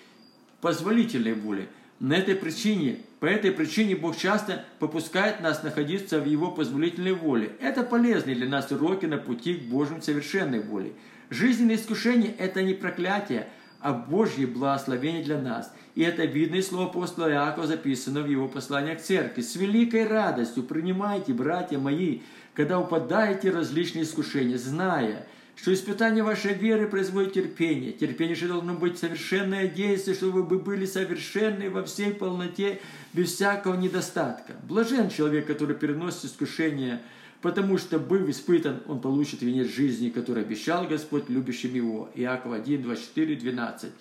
позволительной 0.61 1.33
воли. 1.33 1.67
На 1.99 2.13
этой 2.13 2.35
причине, 2.35 2.99
по 3.19 3.25
этой 3.25 3.51
причине 3.51 3.95
Бог 3.95 4.17
часто 4.17 4.65
попускает 4.79 5.41
нас 5.41 5.63
находиться 5.63 6.19
в 6.19 6.25
Его 6.25 6.51
позволительной 6.51 7.13
воле. 7.13 7.55
Это 7.59 7.83
полезные 7.83 8.35
для 8.35 8.47
нас 8.47 8.71
уроки 8.71 9.05
на 9.05 9.17
пути 9.17 9.55
к 9.55 9.63
Божьим 9.63 10.01
совершенной 10.01 10.61
воле. 10.61 10.93
Жизненные 11.29 11.77
искушения– 11.77 12.33
это 12.37 12.61
не 12.63 12.73
проклятие, 12.73 13.47
а 13.85 13.93
Божье 13.93 14.47
благословение 14.47 15.23
для 15.23 15.39
нас. 15.39 15.71
И 15.93 16.01
это 16.01 16.25
видно 16.25 16.55
из 16.55 16.69
слова 16.69 16.85
апостола 16.85 17.29
Иакова, 17.29 17.67
записано 17.67 18.23
в 18.23 18.27
его 18.27 18.47
послании 18.47 18.95
к 18.95 19.01
церкви. 19.03 19.41
«С 19.43 19.55
великой 19.55 20.07
радостью 20.07 20.63
принимайте, 20.63 21.33
братья 21.33 21.77
мои, 21.77 22.21
когда 22.55 22.79
упадаете 22.79 23.51
в 23.51 23.55
различные 23.55 24.05
искушения, 24.05 24.57
зная, 24.57 25.27
что 25.55 25.71
испытание 25.71 26.23
вашей 26.23 26.55
веры 26.55 26.87
производит 26.87 27.33
терпение. 27.33 27.91
Терпение 27.91 28.35
же 28.35 28.47
должно 28.47 28.73
быть 28.73 28.97
совершенное 28.97 29.67
действие, 29.67 30.15
чтобы 30.15 30.41
вы 30.41 30.57
были 30.57 30.87
совершенны 30.87 31.69
во 31.69 31.83
всей 31.83 32.11
полноте, 32.11 32.81
без 33.13 33.33
всякого 33.35 33.75
недостатка. 33.75 34.53
Блажен 34.63 35.11
человек, 35.11 35.45
который 35.45 35.75
переносит 35.75 36.25
искушение, 36.25 37.03
потому 37.45 37.77
что, 37.77 37.99
быв 37.99 38.27
испытан, 38.27 38.81
он 38.87 38.99
получит 38.99 39.43
венец 39.43 39.67
жизни, 39.67 40.09
который 40.09 40.41
обещал 40.41 40.87
Господь 40.87 41.29
любящим 41.29 41.75
его. 41.75 42.09
Иаков 42.15 42.53
1, 42.53 42.81
24, 42.81 43.35
12. 43.35 43.91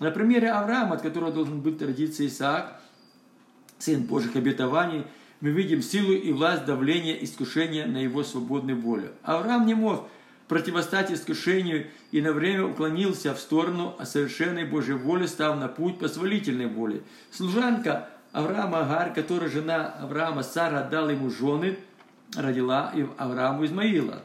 На 0.00 0.10
примере 0.10 0.50
Авраама, 0.50 0.96
от 0.96 1.02
которого 1.02 1.30
должен 1.30 1.60
быть 1.60 1.80
родиться 1.80 2.26
Исаак, 2.26 2.80
сын 3.78 4.02
Божьих 4.02 4.34
обетований, 4.34 5.04
мы 5.40 5.50
видим 5.50 5.82
силу 5.82 6.10
и 6.14 6.32
власть 6.32 6.64
давления 6.64 7.14
искушения 7.14 7.86
на 7.86 7.98
его 7.98 8.24
свободную 8.24 8.80
волю. 8.80 9.12
Авраам 9.22 9.66
не 9.66 9.74
мог 9.74 10.08
противостать 10.48 11.12
искушению 11.12 11.86
и 12.10 12.20
на 12.20 12.32
время 12.32 12.64
уклонился 12.64 13.36
в 13.36 13.38
сторону 13.38 13.94
совершенной 14.02 14.64
Божьей 14.64 14.96
воли, 14.96 15.26
став 15.26 15.60
на 15.60 15.68
путь 15.68 16.00
позволительной 16.00 16.66
воли. 16.66 17.04
Служанка 17.30 18.08
Авраама 18.32 18.80
Агар, 18.80 19.14
которая 19.14 19.48
жена 19.48 19.94
Авраама 20.00 20.42
Сара 20.42 20.80
отдала 20.80 21.12
ему 21.12 21.30
жены, 21.30 21.78
родила 22.34 22.92
Аврааму 23.16 23.64
Измаила. 23.64 24.22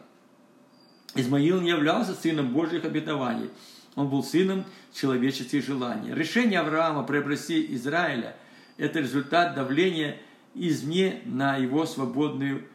Измаил 1.15 1.61
не 1.61 1.69
являлся 1.69 2.13
сыном 2.13 2.53
Божьих 2.53 2.85
обетований. 2.85 3.49
Он 3.95 4.09
был 4.09 4.23
сыном 4.23 4.65
человеческих 4.93 5.65
желаний. 5.65 6.13
Решение 6.13 6.59
Авраама 6.59 7.03
приобрести 7.03 7.73
Израиля– 7.75 8.35
это 8.77 8.99
результат 8.99 9.55
давления 9.55 10.17
извне 10.53 11.21
на 11.25 11.57
его 11.57 11.85
свободную 11.85 12.65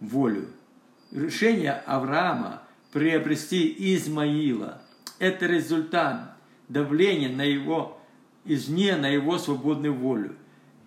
волю. 0.00 0.48
Решение 1.10 1.72
Авраама 1.72 2.62
приобрести 2.92 3.74
Измаила– 3.94 4.82
это 5.18 5.46
результат 5.46 6.36
давления 6.68 7.28
на 7.28 7.42
его 7.42 8.00
извне, 8.44 8.96
на 8.96 9.08
его 9.08 9.38
свободную 9.38 9.94
волю. 9.94 10.36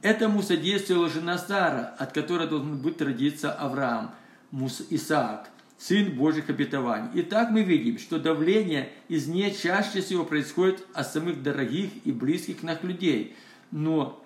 Этому 0.03 0.41
содействовала 0.41 1.09
жена 1.09 1.37
Сара, 1.37 1.95
от 1.97 2.11
которой 2.11 2.45
должен 2.45 2.77
быть 2.77 3.01
родиться 3.01 3.53
Авраам, 3.53 4.11
Исаак, 4.89 5.49
сын 5.77 6.11
Божьих 6.11 6.49
обетований. 6.49 7.09
Итак, 7.13 7.51
мы 7.51 7.63
видим, 7.63 7.97
что 7.97 8.19
давление 8.19 8.89
из 9.07 9.27
нее 9.27 9.51
чаще 9.51 10.01
всего 10.01 10.25
происходит 10.25 10.85
от 10.93 11.07
самых 11.07 11.41
дорогих 11.41 11.89
и 12.03 12.11
близких 12.11 12.63
нас 12.63 12.83
людей. 12.83 13.37
Но 13.71 14.21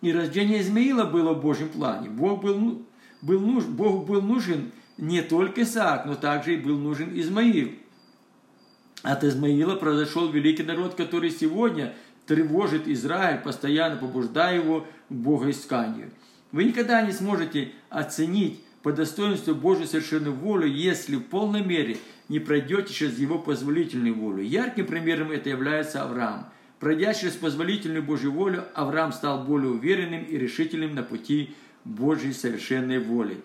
и 0.00 0.10
рождение 0.12 0.62
Измаила 0.62 1.04
было 1.04 1.34
в 1.34 1.42
Божьем 1.42 1.68
плане. 1.68 2.08
Бог 2.08 2.42
был, 2.42 2.58
ну, 2.58 2.82
был, 3.20 3.40
нужен, 3.40 3.76
Бог 3.76 4.06
был 4.06 4.22
нужен 4.22 4.72
не 4.96 5.20
только 5.20 5.62
Исаак, 5.62 6.06
но 6.06 6.14
также 6.14 6.54
и 6.54 6.56
был 6.56 6.78
нужен 6.78 7.10
Измаил. 7.20 7.72
От 9.02 9.24
Измаила 9.24 9.76
произошел 9.76 10.30
великий 10.30 10.62
народ, 10.62 10.94
который 10.94 11.30
сегодня 11.30 11.94
тревожит 12.26 12.88
Израиль, 12.88 13.40
постоянно 13.40 13.96
побуждая 13.96 14.56
его 14.56 14.86
к 15.08 15.12
богоисканию. 15.12 16.10
Вы 16.52 16.64
никогда 16.64 17.02
не 17.02 17.12
сможете 17.12 17.72
оценить 17.88 18.62
по 18.82 18.92
достоинству 18.92 19.54
Божью 19.54 19.86
совершенную 19.86 20.34
волю, 20.34 20.66
если 20.68 21.16
в 21.16 21.22
полной 21.22 21.62
мере 21.62 21.98
не 22.28 22.38
пройдете 22.40 22.92
через 22.92 23.18
его 23.18 23.38
позволительную 23.38 24.14
волю. 24.14 24.42
Ярким 24.42 24.86
примером 24.86 25.30
это 25.30 25.48
является 25.48 26.02
Авраам. 26.02 26.48
Пройдя 26.78 27.14
через 27.14 27.34
позволительную 27.34 28.02
Божью 28.02 28.32
волю, 28.32 28.64
Авраам 28.74 29.12
стал 29.12 29.44
более 29.44 29.70
уверенным 29.70 30.24
и 30.24 30.36
решительным 30.36 30.94
на 30.94 31.02
пути 31.02 31.54
Божьей 31.84 32.32
совершенной 32.32 32.98
воли. 32.98 33.40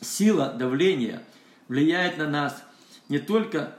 Сила 0.00 0.54
давления 0.56 1.22
влияет 1.68 2.18
на 2.18 2.28
нас 2.28 2.62
не 3.08 3.18
только 3.18 3.76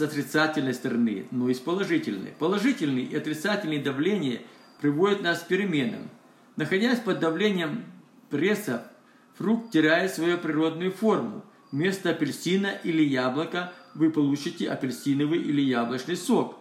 с 0.00 0.02
отрицательной 0.02 0.72
стороны, 0.72 1.26
но 1.30 1.50
и 1.50 1.54
с 1.54 1.58
положительной. 1.58 2.32
Положительные 2.38 3.04
и 3.04 3.14
отрицательные 3.14 3.80
давления 3.80 4.40
приводят 4.80 5.22
нас 5.22 5.40
к 5.40 5.46
переменам. 5.46 6.08
Находясь 6.56 7.00
под 7.00 7.20
давлением 7.20 7.84
пресса, 8.30 8.90
фрукт 9.36 9.70
теряет 9.70 10.14
свою 10.14 10.38
природную 10.38 10.90
форму. 10.90 11.44
Вместо 11.70 12.10
апельсина 12.10 12.72
или 12.82 13.02
яблока 13.02 13.72
вы 13.94 14.10
получите 14.10 14.70
апельсиновый 14.70 15.38
или 15.38 15.60
яблочный 15.60 16.16
сок. 16.16 16.56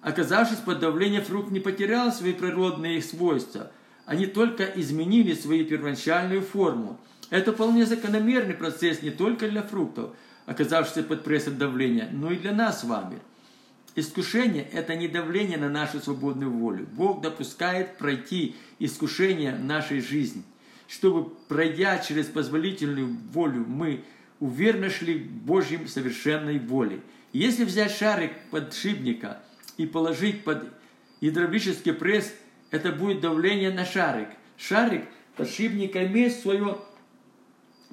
Оказавшись 0.00 0.58
под 0.58 0.78
давлением, 0.78 1.24
фрукт 1.24 1.50
не 1.50 1.60
потерял 1.60 2.12
свои 2.12 2.32
природные 2.32 3.02
свойства. 3.02 3.72
Они 4.06 4.26
только 4.26 4.64
изменили 4.64 5.34
свою 5.34 5.66
первоначальную 5.66 6.42
форму. 6.42 6.98
Это 7.30 7.52
вполне 7.52 7.84
закономерный 7.84 8.54
процесс 8.54 9.02
не 9.02 9.10
только 9.10 9.48
для 9.48 9.62
фруктов, 9.62 10.12
оказавшихся 10.48 11.02
под 11.02 11.24
прессом 11.24 11.58
давления, 11.58 12.08
но 12.10 12.32
и 12.32 12.36
для 12.36 12.52
нас 12.52 12.80
с 12.80 12.84
вами. 12.84 13.18
Искушение– 13.94 14.66
это 14.72 14.96
не 14.96 15.06
давление 15.06 15.58
на 15.58 15.68
нашу 15.68 16.00
свободную 16.00 16.50
волю. 16.50 16.86
Бог 16.92 17.20
допускает 17.20 17.98
пройти 17.98 18.56
искушение 18.78 19.54
нашей 19.56 20.00
жизни, 20.00 20.42
чтобы, 20.88 21.30
пройдя 21.48 21.98
через 21.98 22.26
позволительную 22.26 23.14
волю, 23.32 23.66
мы 23.68 24.04
уверенно 24.40 24.88
шли 24.88 25.18
к 25.18 25.26
Божьей 25.26 25.86
совершенной 25.86 26.58
воле. 26.58 27.00
Если 27.32 27.64
взять 27.64 27.92
шарик 27.92 28.32
подшипника 28.50 29.42
и 29.76 29.84
положить 29.84 30.44
под 30.44 30.72
гидравлический 31.20 31.92
пресс, 31.92 32.32
это 32.70 32.90
будет 32.90 33.20
давление 33.20 33.70
на 33.70 33.84
шарик. 33.84 34.28
Шарик 34.56 35.04
подшипника 35.36 36.06
имеет 36.06 36.34
свое 36.34 36.78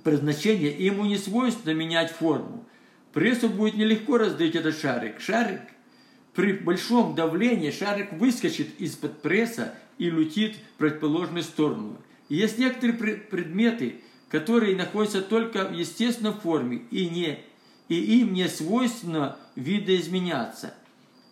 предназначение, 0.05 0.71
и 0.71 0.85
ему 0.85 1.03
не 1.03 1.17
свойственно 1.17 1.73
менять 1.73 2.11
форму. 2.11 2.63
Прессу 3.11 3.49
будет 3.49 3.73
нелегко 3.73 4.19
раздавить 4.19 4.55
этот 4.55 4.79
шарик. 4.79 5.19
Шарик 5.19 5.61
при 6.35 6.53
большом 6.53 7.15
давлении 7.15 7.71
шарик 7.71 8.13
выскочит 8.13 8.79
из-под 8.79 9.23
пресса 9.23 9.73
и 9.97 10.11
летит 10.11 10.57
в 10.57 10.77
противоположную 10.77 11.41
сторону. 11.41 11.97
Есть 12.29 12.59
некоторые 12.59 13.15
предметы, 13.15 14.01
которые 14.29 14.75
находятся 14.75 15.23
только 15.23 15.65
в 15.65 15.73
естественной 15.73 16.33
форме 16.33 16.83
и, 16.91 17.09
не, 17.09 17.39
и 17.89 18.19
им 18.19 18.33
не 18.33 18.47
свойственно 18.47 19.39
видоизменяться. 19.55 20.75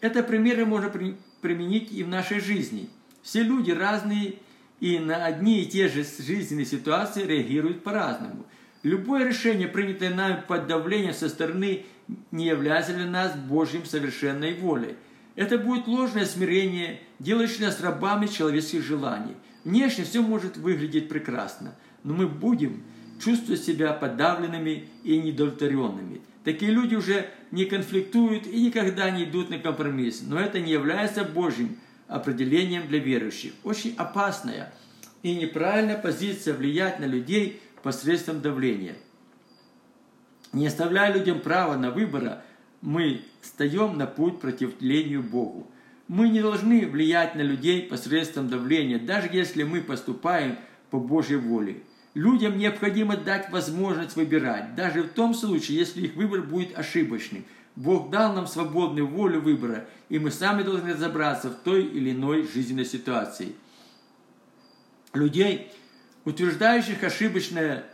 Это 0.01 0.23
примеры 0.23 0.65
можно 0.65 0.89
при, 0.89 1.15
применить 1.41 1.91
и 1.91 2.03
в 2.03 2.07
нашей 2.07 2.39
жизни. 2.39 2.89
Все 3.21 3.43
люди 3.43 3.69
разные 3.69 4.35
и 4.79 4.97
на 4.97 5.25
одни 5.25 5.61
и 5.61 5.67
те 5.67 5.89
же 5.89 6.03
жизненные 6.03 6.65
ситуации 6.65 7.23
реагируют 7.23 7.83
по-разному. 7.83 8.47
Любое 8.83 9.25
решение, 9.25 9.69
принятое 9.69 10.13
нами 10.13 10.43
под 10.45 10.67
давлением 10.67 11.13
со 11.13 11.29
стороны, 11.29 11.85
не 12.31 12.45
является 12.45 12.93
для 12.93 13.05
нас 13.05 13.33
Божьим 13.35 13.85
совершенной 13.85 14.53
волей. 14.53 14.95
Это 15.35 15.57
будет 15.57 15.87
ложное 15.87 16.25
смирение, 16.25 16.99
делающее 17.17 17.65
нас 17.65 17.79
рабами 17.79 18.27
человеческих 18.27 18.83
желаний. 18.83 19.35
Внешне 19.63 20.03
все 20.03 20.21
может 20.21 20.57
выглядеть 20.57 21.07
прекрасно, 21.07 21.75
но 22.03 22.13
мы 22.13 22.27
будем 22.27 22.83
чувствовать 23.23 23.63
себя 23.63 23.93
подавленными 23.93 24.89
и 25.03 25.17
недовлетворенными. 25.17 26.21
Такие 26.43 26.71
люди 26.71 26.95
уже 26.95 27.29
не 27.51 27.63
конфликтуют 27.63 28.45
и 28.45 28.65
никогда 28.65 29.09
не 29.09 29.23
идут 29.23 29.49
на 29.49 29.59
компромисс, 29.59 30.21
но 30.27 30.37
это 30.37 30.59
не 30.59 30.73
является 30.73 31.23
Божьим 31.23 31.77
определением 32.09 32.87
для 32.87 32.99
верующих. 32.99 33.53
Очень 33.63 33.95
опасная 33.95 34.73
и 35.21 35.33
неправильная 35.33 35.97
позиция 35.97 36.53
влиять 36.53 36.99
на 36.99 37.05
людей 37.05 37.61
посредством 37.83 38.41
давления. 38.41 38.95
Не 40.53 40.67
оставляя 40.67 41.13
людям 41.13 41.41
права 41.41 41.75
на 41.75 41.91
выбора, 41.91 42.43
мы 42.81 43.21
встаем 43.41 43.97
на 43.97 44.07
путь 44.07 44.39
противлению 44.39 45.21
Богу. 45.21 45.69
Мы 46.07 46.29
не 46.29 46.41
должны 46.41 46.87
влиять 46.87 47.35
на 47.35 47.41
людей 47.41 47.83
посредством 47.83 48.49
давления, 48.49 48.99
даже 48.99 49.29
если 49.31 49.63
мы 49.63 49.81
поступаем 49.81 50.57
по 50.89 50.99
Божьей 50.99 51.37
воле. 51.37 51.83
Людям 52.13 52.57
необходимо 52.57 53.17
дать 53.17 53.49
возможность 53.49 54.15
выбирать, 54.15 54.75
даже 54.75 55.03
в 55.03 55.09
том 55.09 55.33
случае, 55.33 55.79
если 55.79 56.01
их 56.01 56.15
выбор 56.15 56.41
будет 56.41 56.77
ошибочным. 56.77 57.45
Бог 57.75 58.11
дал 58.11 58.33
нам 58.33 58.45
свободную 58.45 59.07
волю 59.07 59.41
выбора, 59.41 59.87
и 60.09 60.19
мы 60.19 60.29
сами 60.29 60.61
должны 60.61 60.93
разобраться 60.93 61.49
в 61.49 61.55
той 61.55 61.83
или 61.85 62.11
иной 62.11 62.47
жизненной 62.47 62.85
ситуации. 62.85 63.55
Людей, 65.13 65.71
утверждающих 66.25 67.03
ошибочное 67.03 67.85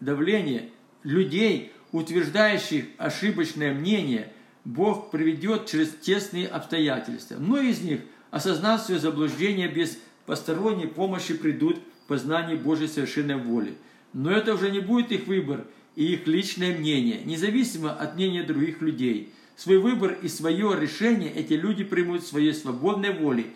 давление, 0.00 0.70
людей, 1.02 1.72
утверждающих 1.92 2.84
ошибочное 2.98 3.72
мнение, 3.74 4.32
Бог 4.64 5.10
приведет 5.10 5.66
через 5.66 5.90
тесные 5.90 6.46
обстоятельства. 6.46 7.36
Многие 7.36 7.70
из 7.70 7.80
них, 7.80 8.00
осознав 8.30 8.82
свое 8.82 9.00
заблуждение, 9.00 9.68
без 9.68 9.98
посторонней 10.26 10.86
помощи 10.86 11.34
придут 11.34 11.78
к 11.78 12.08
познанию 12.08 12.58
Божьей 12.58 12.88
совершенной 12.88 13.36
воли. 13.36 13.74
Но 14.12 14.30
это 14.30 14.54
уже 14.54 14.70
не 14.70 14.80
будет 14.80 15.12
их 15.12 15.26
выбор 15.26 15.66
и 15.96 16.12
их 16.14 16.26
личное 16.26 16.76
мнение, 16.76 17.22
независимо 17.24 17.92
от 17.92 18.14
мнения 18.14 18.42
других 18.42 18.80
людей. 18.82 19.32
Свой 19.56 19.78
выбор 19.78 20.16
и 20.22 20.28
свое 20.28 20.78
решение 20.78 21.32
эти 21.32 21.54
люди 21.54 21.82
примут 21.82 22.24
своей 22.24 22.54
свободной 22.54 23.12
волей, 23.12 23.46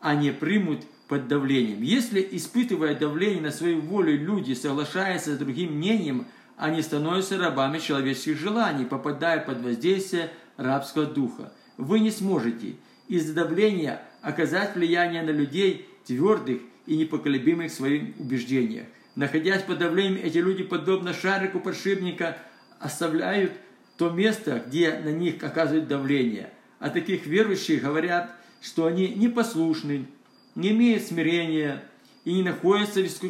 а 0.00 0.14
не 0.14 0.32
примут 0.32 0.84
под 1.10 1.26
давлением. 1.26 1.82
Если, 1.82 2.26
испытывая 2.30 2.94
давление 2.94 3.42
на 3.42 3.50
свою 3.50 3.80
волю, 3.80 4.16
люди 4.16 4.52
соглашаются 4.52 5.34
с 5.34 5.38
другим 5.38 5.72
мнением, 5.72 6.28
они 6.56 6.82
становятся 6.82 7.36
рабами 7.36 7.80
человеческих 7.80 8.38
желаний, 8.38 8.84
попадая 8.84 9.40
под 9.40 9.60
воздействие 9.60 10.30
рабского 10.56 11.06
духа. 11.06 11.52
Вы 11.76 11.98
не 11.98 12.12
сможете 12.12 12.76
из-за 13.08 13.34
давления 13.34 14.00
оказать 14.22 14.76
влияние 14.76 15.22
на 15.22 15.30
людей 15.30 15.88
твердых 16.06 16.60
и 16.86 16.96
непоколебимых 16.96 17.72
в 17.72 17.74
своих 17.74 18.16
убеждениях. 18.20 18.86
Находясь 19.16 19.62
под 19.62 19.78
давлением, 19.78 20.20
эти 20.22 20.38
люди, 20.38 20.62
подобно 20.62 21.12
шарику 21.12 21.58
подшипника, 21.58 22.38
оставляют 22.78 23.50
то 23.96 24.10
место, 24.10 24.62
где 24.64 24.96
на 25.00 25.10
них 25.10 25.42
оказывают 25.42 25.88
давление. 25.88 26.50
А 26.78 26.88
таких 26.88 27.26
верующих 27.26 27.82
говорят, 27.82 28.30
что 28.60 28.86
они 28.86 29.08
непослушны, 29.08 30.06
не 30.54 30.70
имеют 30.70 31.04
смирения 31.04 31.82
и 32.24 32.32
не 32.32 32.42
находятся 32.42 33.00
в, 33.00 33.04
иску... 33.04 33.28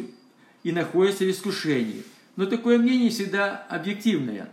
и 0.63 0.71
находятся 0.71 1.23
в 1.23 1.29
искушении. 1.29 2.03
Но 2.35 2.45
такое 2.45 2.77
мнение 2.77 3.09
всегда 3.09 3.65
объективное. 3.69 4.49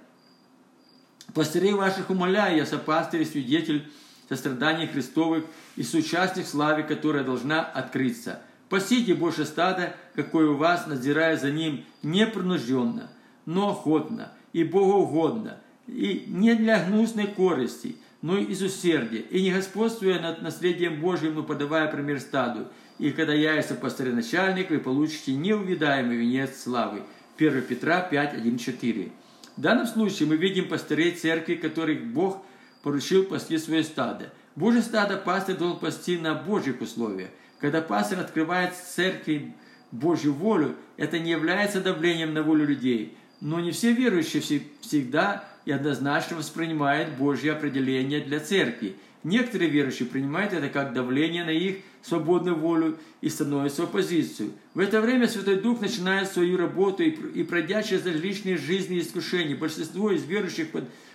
Пастырей 1.35 1.73
ваших 1.73 2.11
умоляю, 2.11 2.57
я 2.57 2.67
сопастырь 2.67 3.23
и 3.23 3.25
свидетель 3.25 3.89
состраданий 4.29 4.87
Христовых 4.87 5.45
и 5.77 5.83
соучастник 5.83 6.47
славы, 6.47 6.83
которая 6.83 7.25
должна 7.25 7.63
открыться. 7.63 8.43
Пасите 8.69 9.15
больше 9.15 9.45
стада, 9.47 9.95
какое 10.15 10.51
у 10.51 10.57
вас, 10.57 10.87
надзирая 10.87 11.37
за 11.37 11.51
ним 11.51 11.85
непринужденно, 12.03 13.11
но 13.47 13.71
охотно 13.71 14.33
и 14.53 14.65
богоугодно, 14.65 15.59
и 15.87 16.25
не 16.27 16.55
для 16.55 16.85
гнусной 16.85 17.29
корысти, 17.29 17.97
но 18.21 18.37
из 18.37 18.63
усердия, 18.63 19.21
и 19.21 19.43
не 19.43 19.53
господствуя 19.53 20.21
над 20.21 20.43
наследием 20.43 21.01
Божьим, 21.01 21.35
но 21.35 21.43
подавая 21.43 21.91
пример 21.91 22.21
стаду. 22.21 22.67
И 22.99 23.11
когда 23.13 23.33
явится 23.33 23.75
пастырь-начальник, 23.75 24.71
вы 24.71 24.79
получите 24.79 25.35
неувидаемый 25.35 26.17
венец 26.17 26.61
славы. 26.61 27.03
1 27.39 27.63
Петра 27.63 28.01
5, 28.01 28.35
1, 28.35 28.59
4. 28.59 29.13
В 29.57 29.61
данном 29.61 29.87
случае 29.87 30.29
мы 30.29 30.37
видим 30.37 30.69
пастырей 30.69 31.13
церкви, 31.13 31.55
которых 31.55 32.05
Бог 32.07 32.43
поручил 32.83 33.25
пасти 33.25 33.59
свое 33.59 33.85
стадо. 33.85 34.33
Божье 34.57 34.83
стадо 34.83 35.17
пастырь 35.17 35.57
должен 35.57 35.79
пасти 35.79 36.19
на 36.19 36.35
Божьих 36.35 36.81
условиях. 36.81 37.31
Когда 37.61 37.81
пастор 37.81 38.19
открывает 38.19 38.75
церкви 38.75 39.55
Божью 39.93 40.33
волю, 40.33 40.75
это 40.97 41.21
не 41.21 41.31
является 41.31 41.81
давлением 41.81 42.35
на 42.35 42.43
волю 42.43 42.67
людей. 42.67 43.17
Но 43.41 43.61
не 43.61 43.71
все 43.71 43.93
верующие 43.93 44.43
всегда 44.81 45.45
и 45.69 45.71
однозначно 45.71 46.39
воспринимают 46.39 47.11
Божье 47.19 47.53
определение 47.53 48.21
для 48.21 48.41
церкви. 48.41 48.97
Некоторые 49.23 49.69
верующие 49.69 50.09
принимают 50.09 50.55
это 50.55 50.71
как 50.71 50.95
давление 50.95 51.45
на 51.45 51.51
их 51.51 51.81
свободную 52.01 52.57
волю 52.57 52.97
и 53.21 53.29
становятся 53.29 53.83
в 53.83 53.85
оппозицию. 53.85 54.53
В 54.73 54.79
это 54.79 55.03
время 55.03 55.29
Святой 55.29 55.57
Дух 55.57 55.83
начинает 55.83 56.33
свою 56.33 56.57
работу 56.57 57.03
и, 57.03 57.11
и 57.11 57.45
пройдя 57.45 57.83
через 57.83 58.07
различные 58.07 58.57
жизни 58.57 58.97
и 58.97 59.01
искушения, 59.03 59.55
большинство 59.57 60.11
из 60.11 60.25
верующих 60.25 60.69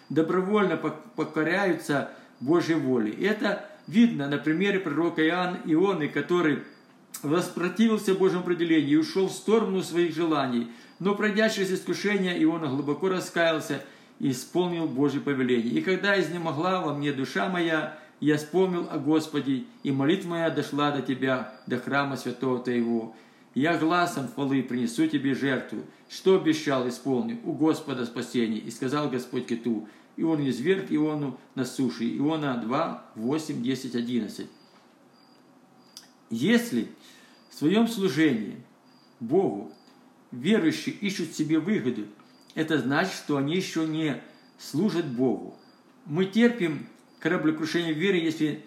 добровольно 0.10 0.78
покоряются 0.78 2.12
Божьей 2.40 2.76
воле. 2.76 3.12
Это 3.12 3.68
видно 3.88 4.28
на 4.28 4.38
примере 4.38 4.78
пророка 4.78 5.26
Иоанна, 5.26 5.62
Ионы, 5.66 6.10
который 6.10 6.60
воспротивился 7.24 8.14
Божьему 8.14 8.42
определению 8.42 9.00
и 9.00 9.02
ушел 9.02 9.30
в 9.30 9.34
сторону 9.34 9.82
своих 9.82 10.14
желаний. 10.14 10.68
Но 11.00 11.16
пройдя 11.16 11.50
через 11.50 11.72
искушение, 11.72 12.42
Иона 12.44 12.68
глубоко 12.68 13.10
раскаялся 13.10 13.82
исполнил 14.32 14.88
Божье 14.88 15.20
повеление. 15.20 15.74
И 15.74 15.82
когда 15.82 16.20
изнемогла 16.20 16.82
во 16.82 16.94
мне 16.94 17.12
душа 17.12 17.50
моя, 17.50 18.00
я 18.20 18.38
вспомнил 18.38 18.88
о 18.90 18.98
Господе, 18.98 19.66
и 19.84 19.92
молитва 19.92 20.30
моя 20.30 20.50
дошла 20.50 20.92
до 20.92 21.02
Тебя, 21.02 21.54
до 21.68 21.78
храма 21.78 22.16
святого 22.16 22.60
Твоего. 22.60 23.16
Я 23.54 23.78
глазом 23.78 24.30
хвалы 24.30 24.64
принесу 24.64 25.08
Тебе 25.08 25.36
жертву, 25.36 25.84
что 26.10 26.38
обещал, 26.38 26.88
исполню, 26.88 27.40
у 27.44 27.52
Господа 27.52 28.06
спасение. 28.06 28.60
И 28.60 28.72
сказал 28.72 29.10
Господь 29.10 29.48
киту, 29.48 29.90
и 30.16 30.24
он 30.24 30.48
изверг 30.48 30.86
Иону 30.90 31.38
на 31.56 31.66
суше. 31.66 32.06
Иона 32.18 32.56
2, 32.58 33.06
8, 33.16 33.62
10, 33.62 33.96
11. 33.96 34.48
Если 36.30 36.88
в 37.50 37.56
своем 37.56 37.88
служении 37.90 38.56
Богу 39.20 39.72
верующие 40.32 40.96
ищут 40.96 41.34
себе 41.34 41.60
выгоду, 41.60 42.06
это 42.56 42.78
значит, 42.78 43.14
что 43.14 43.38
они 43.38 43.56
еще 43.56 43.86
не 43.86 44.22
служат 44.58 45.06
Богу. 45.06 45.58
Мы 46.06 46.26
терпим 46.26 46.88
кораблекрушение 47.20 47.94
веры, 47.94 48.18
если 48.18 48.64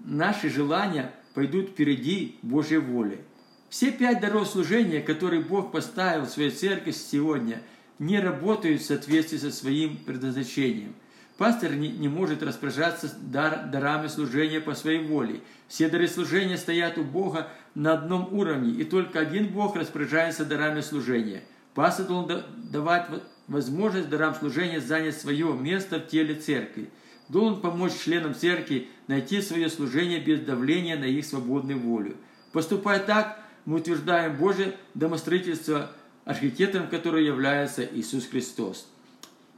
наши 0.00 0.50
желания 0.50 1.12
пойдут 1.34 1.70
впереди 1.70 2.38
Божьей 2.42 2.78
воли. 2.78 3.20
Все 3.68 3.92
пять 3.92 4.20
даров 4.20 4.48
служения, 4.48 5.00
которые 5.00 5.42
Бог 5.42 5.72
поставил 5.72 6.24
в 6.24 6.30
своей 6.30 6.50
церкви 6.50 6.90
сегодня, 6.90 7.62
не 7.98 8.18
работают 8.18 8.80
в 8.80 8.86
соответствии 8.86 9.36
со 9.36 9.50
своим 9.50 9.96
предназначением. 9.98 10.94
Пастор 11.36 11.74
не, 11.74 11.88
не 11.88 12.08
может 12.08 12.42
распоряжаться 12.42 13.14
дар, 13.20 13.66
дарами 13.66 14.08
служения 14.08 14.60
по 14.60 14.74
своей 14.74 15.06
воле. 15.06 15.40
Все 15.68 15.88
дары 15.88 16.08
служения 16.08 16.56
стоят 16.56 16.98
у 16.98 17.04
Бога 17.04 17.48
на 17.74 17.92
одном 17.92 18.32
уровне, 18.32 18.72
и 18.72 18.84
только 18.84 19.20
один 19.20 19.48
Бог 19.48 19.76
распоряжается 19.76 20.44
дарами 20.44 20.80
служения. 20.80 21.44
Пастор 21.78 22.06
должен 22.06 22.42
давать 22.72 23.06
возможность 23.46 24.08
дарам 24.08 24.34
служения 24.34 24.80
занять 24.80 25.16
свое 25.16 25.54
место 25.54 26.00
в 26.00 26.08
теле 26.08 26.34
церкви. 26.34 26.90
Должен 27.28 27.60
помочь 27.60 27.92
членам 28.02 28.34
церкви 28.34 28.88
найти 29.06 29.40
свое 29.40 29.70
служение 29.70 30.18
без 30.18 30.40
давления 30.40 30.98
на 30.98 31.04
их 31.04 31.24
свободную 31.24 31.78
волю. 31.78 32.16
Поступая 32.50 32.98
так, 32.98 33.38
мы 33.64 33.76
утверждаем 33.76 34.36
Божье 34.38 34.74
домостроительство, 34.94 35.92
архитектором 36.24 36.88
которого 36.88 37.20
является 37.20 37.84
Иисус 37.84 38.26
Христос. 38.26 38.88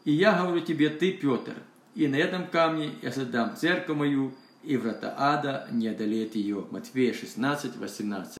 И 0.04 0.12
я 0.12 0.34
говорю 0.34 0.60
тебе, 0.60 0.90
ты, 0.90 1.12
Петр, 1.12 1.54
и 1.94 2.06
на 2.06 2.16
этом 2.16 2.48
камне 2.48 2.90
я 3.00 3.12
создам 3.12 3.56
церковь 3.56 3.96
мою, 3.96 4.34
и 4.62 4.76
врата 4.76 5.14
ада 5.16 5.68
не 5.72 5.88
одолеет 5.88 6.34
ее. 6.34 6.66
Матфея 6.70 7.14
16, 7.14 7.76
18. 7.76 8.28